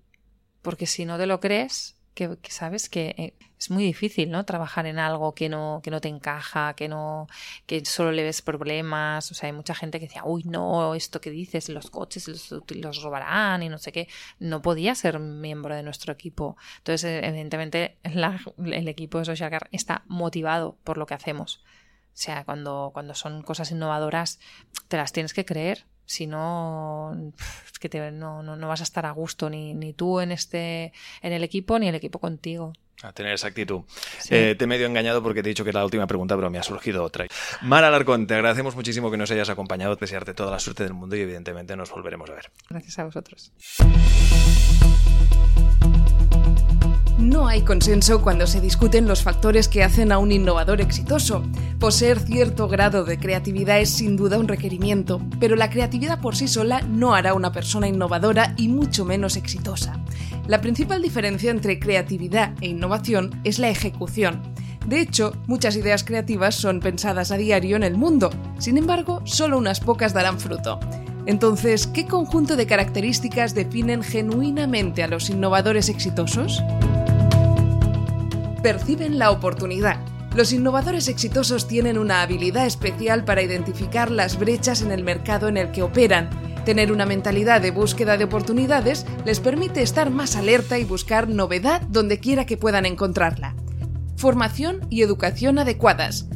porque 0.61 0.87
si 0.87 1.05
no 1.05 1.17
te 1.17 1.25
lo 1.25 1.39
crees, 1.39 1.95
que, 2.29 2.51
sabes 2.51 2.89
que 2.89 3.15
eh, 3.17 3.33
es 3.59 3.69
muy 3.69 3.83
difícil, 3.83 4.31
¿no? 4.31 4.45
Trabajar 4.45 4.85
en 4.85 4.99
algo 4.99 5.33
que 5.33 5.49
no, 5.49 5.81
que 5.83 5.91
no 5.91 6.01
te 6.01 6.07
encaja, 6.09 6.73
que 6.73 6.87
no, 6.87 7.27
que 7.65 7.83
solo 7.85 8.11
le 8.11 8.23
ves 8.23 8.41
problemas. 8.41 9.31
O 9.31 9.35
sea, 9.35 9.47
hay 9.47 9.53
mucha 9.53 9.75
gente 9.75 9.99
que 9.99 10.07
decía, 10.07 10.23
uy, 10.25 10.43
no, 10.43 10.95
esto 10.95 11.21
que 11.21 11.29
dices, 11.29 11.69
los 11.69 11.89
coches 11.89 12.27
los, 12.27 13.01
robarán 13.01 13.63
y 13.63 13.69
no 13.69 13.77
sé 13.77 13.91
qué. 13.91 14.07
No 14.39 14.61
podía 14.61 14.95
ser 14.95 15.19
miembro 15.19 15.75
de 15.75 15.83
nuestro 15.83 16.13
equipo. 16.13 16.57
Entonces, 16.79 17.03
eh, 17.05 17.27
evidentemente, 17.27 17.97
el 18.03 18.87
equipo 18.87 19.19
de 19.19 19.25
Social 19.25 19.49
Car 19.49 19.69
está 19.71 20.03
motivado 20.07 20.77
por 20.83 20.97
lo 20.97 21.05
que 21.05 21.13
hacemos. 21.13 21.63
O 22.13 22.17
sea, 22.17 22.43
cuando, 22.43 22.91
cuando 22.93 23.15
son 23.15 23.41
cosas 23.41 23.71
innovadoras, 23.71 24.39
te 24.87 24.97
las 24.97 25.13
tienes 25.13 25.33
que 25.33 25.45
creer 25.45 25.85
si 26.11 26.27
no, 26.27 27.31
es 27.71 27.79
que 27.79 28.11
no, 28.11 28.43
no, 28.43 28.67
vas 28.67 28.81
a 28.81 28.83
estar 28.83 29.05
a 29.05 29.11
gusto 29.11 29.49
ni, 29.49 29.73
ni 29.73 29.93
tú 29.93 30.19
en, 30.19 30.31
este, 30.31 30.91
en 31.21 31.33
el 31.33 31.43
equipo 31.43 31.79
ni 31.79 31.87
el 31.87 31.95
equipo 31.95 32.19
contigo. 32.19 32.73
A 33.01 33.13
tener 33.13 33.33
esa 33.33 33.47
actitud. 33.47 33.81
Eh, 34.29 34.55
te 34.55 34.65
he 34.65 34.67
medio 34.67 34.85
engañado 34.85 35.23
porque 35.23 35.41
te 35.41 35.49
he 35.49 35.51
dicho 35.51 35.63
que 35.63 35.71
era 35.71 35.79
la 35.79 35.85
última 35.85 36.05
pregunta, 36.05 36.35
pero 36.35 36.51
me 36.51 36.59
ha 36.59 36.63
surgido 36.63 37.03
otra. 37.03 37.25
Mara 37.61 37.87
Alarcón, 37.87 38.27
te 38.27 38.35
agradecemos 38.35 38.75
muchísimo 38.75 39.09
que 39.09 39.17
nos 39.17 39.31
hayas 39.31 39.49
acompañado, 39.49 39.95
desearte 39.95 40.33
toda 40.33 40.51
la 40.51 40.59
suerte 40.59 40.83
del 40.83 40.93
mundo 40.93 41.15
y 41.15 41.21
evidentemente 41.21 41.75
nos 41.75 41.89
volveremos 41.89 42.29
a 42.29 42.33
ver. 42.33 42.51
Gracias 42.69 42.99
a 42.99 43.05
vosotros. 43.05 43.53
No 47.21 47.47
hay 47.47 47.61
consenso 47.61 48.23
cuando 48.23 48.47
se 48.47 48.59
discuten 48.59 49.07
los 49.07 49.21
factores 49.21 49.67
que 49.67 49.83
hacen 49.83 50.11
a 50.11 50.17
un 50.17 50.31
innovador 50.31 50.81
exitoso. 50.81 51.43
Poseer 51.79 52.19
cierto 52.19 52.67
grado 52.67 53.03
de 53.03 53.19
creatividad 53.19 53.79
es 53.79 53.91
sin 53.91 54.17
duda 54.17 54.39
un 54.39 54.47
requerimiento, 54.47 55.21
pero 55.39 55.55
la 55.55 55.69
creatividad 55.69 56.19
por 56.19 56.35
sí 56.35 56.47
sola 56.47 56.81
no 56.81 57.13
hará 57.13 57.35
una 57.35 57.51
persona 57.51 57.87
innovadora 57.87 58.55
y 58.57 58.69
mucho 58.69 59.05
menos 59.05 59.37
exitosa. 59.37 59.99
La 60.47 60.61
principal 60.61 61.03
diferencia 61.03 61.51
entre 61.51 61.79
creatividad 61.79 62.53
e 62.59 62.69
innovación 62.69 63.39
es 63.43 63.59
la 63.59 63.69
ejecución. 63.69 64.41
De 64.87 64.99
hecho, 64.99 65.33
muchas 65.45 65.75
ideas 65.75 66.03
creativas 66.03 66.55
son 66.55 66.79
pensadas 66.79 67.31
a 67.31 67.37
diario 67.37 67.75
en 67.75 67.83
el 67.83 67.97
mundo, 67.97 68.31
sin 68.57 68.79
embargo, 68.79 69.21
solo 69.25 69.59
unas 69.59 69.79
pocas 69.79 70.13
darán 70.13 70.39
fruto. 70.39 70.79
Entonces, 71.27 71.85
¿qué 71.85 72.07
conjunto 72.07 72.55
de 72.55 72.65
características 72.65 73.53
definen 73.53 74.01
genuinamente 74.01 75.03
a 75.03 75.07
los 75.07 75.29
innovadores 75.29 75.87
exitosos? 75.87 76.63
Perciben 78.61 79.19
la 79.19 79.31
oportunidad. 79.31 79.99
Los 80.35 80.53
innovadores 80.53 81.07
exitosos 81.09 81.67
tienen 81.67 81.97
una 81.97 82.21
habilidad 82.21 82.65
especial 82.65 83.25
para 83.25 83.41
identificar 83.41 84.09
las 84.09 84.39
brechas 84.39 84.81
en 84.81 84.91
el 84.91 85.03
mercado 85.03 85.49
en 85.49 85.57
el 85.57 85.71
que 85.71 85.83
operan. 85.83 86.29
Tener 86.63 86.91
una 86.91 87.05
mentalidad 87.05 87.59
de 87.59 87.71
búsqueda 87.71 88.17
de 88.17 88.23
oportunidades 88.23 89.05
les 89.25 89.39
permite 89.39 89.81
estar 89.81 90.09
más 90.09 90.35
alerta 90.35 90.79
y 90.79 90.85
buscar 90.85 91.27
novedad 91.27 91.81
donde 91.89 92.19
quiera 92.19 92.45
que 92.45 92.55
puedan 92.55 92.85
encontrarla. 92.85 93.55
Formación 94.15 94.79
y 94.89 95.01
educación 95.01 95.59
adecuadas. 95.59 96.27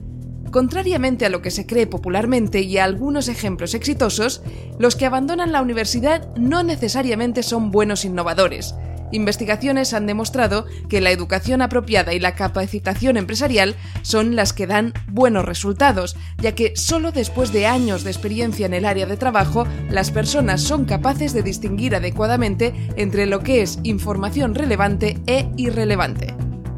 Contrariamente 0.51 1.25
a 1.25 1.29
lo 1.29 1.41
que 1.41 1.51
se 1.51 1.65
cree 1.65 1.85
popularmente 1.85 2.61
y 2.61 2.77
a 2.77 2.85
algunos 2.85 3.27
ejemplos 3.27 3.73
exitosos, 3.73 4.41
los 4.79 4.95
que 4.95 5.05
abandonan 5.05 5.51
la 5.51 5.61
universidad 5.61 6.33
no 6.35 6.63
necesariamente 6.63 7.43
son 7.43 7.71
buenos 7.71 8.03
innovadores. 8.03 8.73
Investigaciones 9.11 9.93
han 9.93 10.07
demostrado 10.07 10.65
que 10.89 11.01
la 11.01 11.11
educación 11.11 11.61
apropiada 11.61 12.13
y 12.13 12.19
la 12.19 12.35
capacitación 12.35 13.17
empresarial 13.17 13.75
son 14.01 14.35
las 14.35 14.51
que 14.51 14.67
dan 14.67 14.93
buenos 15.07 15.45
resultados, 15.45 16.15
ya 16.37 16.53
que 16.53 16.75
solo 16.75 17.11
después 17.11 17.53
de 17.53 17.67
años 17.67 18.03
de 18.03 18.11
experiencia 18.11 18.65
en 18.65 18.73
el 18.73 18.85
área 18.85 19.05
de 19.05 19.17
trabajo, 19.17 19.67
las 19.89 20.11
personas 20.11 20.61
son 20.61 20.85
capaces 20.85 21.33
de 21.33 21.43
distinguir 21.43 21.95
adecuadamente 21.95 22.73
entre 22.95 23.25
lo 23.25 23.41
que 23.41 23.61
es 23.61 23.79
información 23.83 24.55
relevante 24.55 25.17
e 25.27 25.49
irrelevante. 25.55 26.33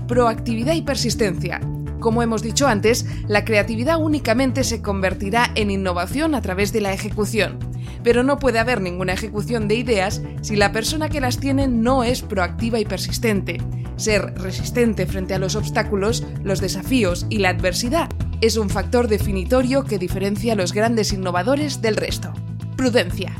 Proactividad 0.08 0.74
y 0.74 0.82
persistencia. 0.82 1.62
Como 2.00 2.22
hemos 2.22 2.44
dicho 2.44 2.68
antes, 2.68 3.06
la 3.28 3.44
creatividad 3.44 3.98
únicamente 3.98 4.64
se 4.64 4.82
convertirá 4.82 5.52
en 5.56 5.72
innovación 5.72 6.36
a 6.36 6.42
través 6.42 6.72
de 6.72 6.82
la 6.82 6.94
ejecución. 6.94 7.58
Pero 8.04 8.24
no 8.24 8.40
puede 8.40 8.60
haber 8.60 8.82
ninguna 8.82 9.14
ejecución 9.14 9.68
de 9.68 9.76
ideas 9.76 10.22
si 10.42 10.56
la 10.56 10.72
persona 10.72 11.10
que 11.10 11.22
las 11.22 11.40
tiene 11.40 11.68
no 11.68 12.04
es 12.04 12.22
proactiva 12.22 12.80
y 12.80 12.86
persistente. 12.86 13.62
Ser 13.96 14.34
resistente 14.36 15.06
frente 15.06 15.34
a 15.34 15.40
los 15.40 15.56
obstáculos, 15.56 16.24
los 16.44 16.62
desafíos 16.62 17.26
y 17.30 17.40
la 17.40 17.50
adversidad 17.50 18.10
es 18.42 18.58
un 18.58 18.70
factor 18.70 19.08
definitorio 19.08 19.84
que 19.84 19.98
diferencia 19.98 20.54
a 20.54 20.56
los 20.56 20.74
grandes 20.74 21.12
innovadores 21.12 21.82
del 21.82 21.96
resto. 21.96 22.34
Prudencia. 22.76 23.34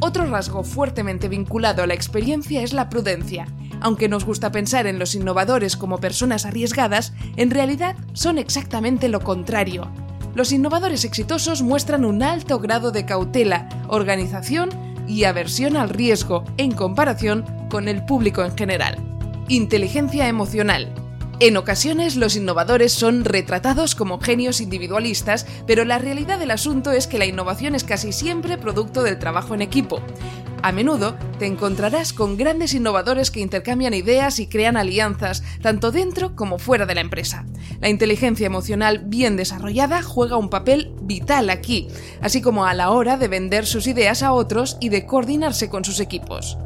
Otro 0.00 0.26
rasgo 0.26 0.64
fuertemente 0.64 1.28
vinculado 1.28 1.82
a 1.82 1.86
la 1.86 1.94
experiencia 1.94 2.62
es 2.62 2.72
la 2.72 2.88
prudencia. 2.88 3.46
Aunque 3.80 4.08
nos 4.08 4.24
gusta 4.24 4.50
pensar 4.50 4.86
en 4.86 4.98
los 4.98 5.14
innovadores 5.14 5.76
como 5.76 5.98
personas 5.98 6.46
arriesgadas, 6.46 7.12
en 7.36 7.50
realidad 7.50 7.96
son 8.12 8.38
exactamente 8.38 9.08
lo 9.08 9.20
contrario. 9.20 9.90
Los 10.38 10.52
innovadores 10.52 11.04
exitosos 11.04 11.62
muestran 11.62 12.04
un 12.04 12.22
alto 12.22 12.60
grado 12.60 12.92
de 12.92 13.04
cautela, 13.04 13.68
organización 13.88 14.70
y 15.08 15.24
aversión 15.24 15.76
al 15.76 15.88
riesgo 15.88 16.44
en 16.58 16.70
comparación 16.70 17.44
con 17.68 17.88
el 17.88 18.04
público 18.04 18.44
en 18.44 18.56
general. 18.56 18.98
Inteligencia 19.48 20.28
emocional. 20.28 20.94
En 21.40 21.56
ocasiones 21.56 22.16
los 22.16 22.34
innovadores 22.34 22.92
son 22.92 23.24
retratados 23.24 23.94
como 23.94 24.18
genios 24.18 24.60
individualistas, 24.60 25.46
pero 25.68 25.84
la 25.84 25.98
realidad 25.98 26.40
del 26.40 26.50
asunto 26.50 26.90
es 26.90 27.06
que 27.06 27.18
la 27.18 27.26
innovación 27.26 27.76
es 27.76 27.84
casi 27.84 28.12
siempre 28.12 28.58
producto 28.58 29.04
del 29.04 29.20
trabajo 29.20 29.54
en 29.54 29.62
equipo. 29.62 30.00
A 30.62 30.72
menudo 30.72 31.16
te 31.38 31.46
encontrarás 31.46 32.12
con 32.12 32.36
grandes 32.36 32.74
innovadores 32.74 33.30
que 33.30 33.38
intercambian 33.38 33.94
ideas 33.94 34.40
y 34.40 34.48
crean 34.48 34.76
alianzas, 34.76 35.44
tanto 35.62 35.92
dentro 35.92 36.34
como 36.34 36.58
fuera 36.58 36.86
de 36.86 36.96
la 36.96 37.02
empresa. 37.02 37.46
La 37.80 37.88
inteligencia 37.88 38.46
emocional 38.46 39.02
bien 39.06 39.36
desarrollada 39.36 40.02
juega 40.02 40.36
un 40.36 40.50
papel 40.50 40.92
vital 41.02 41.50
aquí, 41.50 41.86
así 42.20 42.42
como 42.42 42.64
a 42.64 42.74
la 42.74 42.90
hora 42.90 43.16
de 43.16 43.28
vender 43.28 43.64
sus 43.64 43.86
ideas 43.86 44.24
a 44.24 44.32
otros 44.32 44.76
y 44.80 44.88
de 44.88 45.06
coordinarse 45.06 45.68
con 45.68 45.84
sus 45.84 46.00
equipos. 46.00 46.58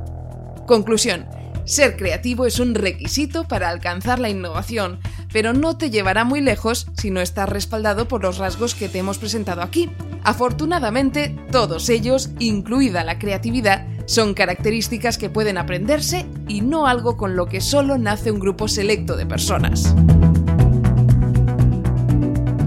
Conclusión. 0.66 1.26
Ser 1.64 1.96
creativo 1.96 2.46
es 2.46 2.58
un 2.58 2.74
requisito 2.74 3.44
para 3.44 3.68
alcanzar 3.68 4.18
la 4.18 4.28
innovación, 4.28 4.98
pero 5.32 5.52
no 5.52 5.76
te 5.76 5.90
llevará 5.90 6.24
muy 6.24 6.40
lejos 6.40 6.88
si 6.94 7.10
no 7.10 7.20
estás 7.20 7.48
respaldado 7.48 8.08
por 8.08 8.22
los 8.22 8.38
rasgos 8.38 8.74
que 8.74 8.88
te 8.88 8.98
hemos 8.98 9.18
presentado 9.18 9.62
aquí. 9.62 9.90
Afortunadamente, 10.24 11.34
todos 11.50 11.88
ellos, 11.88 12.30
incluida 12.38 13.04
la 13.04 13.18
creatividad, 13.18 13.86
son 14.06 14.34
características 14.34 15.18
que 15.18 15.30
pueden 15.30 15.56
aprenderse 15.56 16.26
y 16.48 16.60
no 16.60 16.86
algo 16.86 17.16
con 17.16 17.36
lo 17.36 17.46
que 17.46 17.60
solo 17.60 17.98
nace 17.98 18.30
un 18.30 18.40
grupo 18.40 18.68
selecto 18.68 19.16
de 19.16 19.26
personas. 19.26 19.94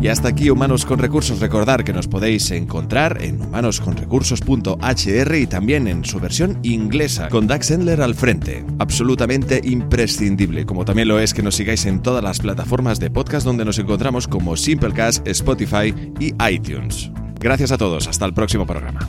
Y 0.06 0.08
hasta 0.08 0.28
aquí 0.28 0.52
Humanos 0.52 0.86
con 0.86 1.00
Recursos. 1.00 1.40
Recordar 1.40 1.84
que 1.84 1.92
nos 1.92 2.08
podéis 2.08 2.52
encontrar 2.52 3.24
en 3.24 3.42
humanosconrecursos.hr 3.42 5.36
y 5.36 5.48
también 5.48 5.88
en 5.88 6.06
su 6.06 6.20
versión 6.20 6.60
inglesa, 6.62 7.28
con 7.30 7.48
Dax 7.48 7.72
Endler 7.72 8.04
al 8.04 8.14
frente. 8.14 8.64
Absolutamente 8.78 9.60
imprescindible, 9.64 10.68
como 10.68 10.86
también 10.86 11.08
lo 11.08 11.20
es 11.20 11.34
que 11.34 11.42
nos 11.42 11.56
sigáis 11.56 11.88
en 11.88 12.04
todas 12.04 12.24
las 12.24 12.38
plataformas 12.38 13.00
de 13.00 13.10
podcast 13.10 13.48
donde 13.48 13.66
nos 13.66 13.80
encontramos 13.80 14.28
como 14.28 14.56
Simplecast, 14.56 15.28
Spotify 15.28 15.92
y 16.20 16.36
iTunes. 16.52 17.10
Gracias 17.40 17.72
a 17.72 17.78
todos, 17.80 18.08
hasta 18.08 18.26
el 18.26 18.36
próximo 18.36 18.68
programa. 18.68 19.00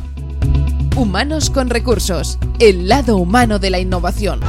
Humanos 0.97 1.51
con 1.51 1.69
Recursos, 1.69 2.39
el 2.59 2.89
lado 2.89 3.19
humano 3.19 3.59
de 3.59 3.69
la 3.69 3.81
innovación. 3.81 4.41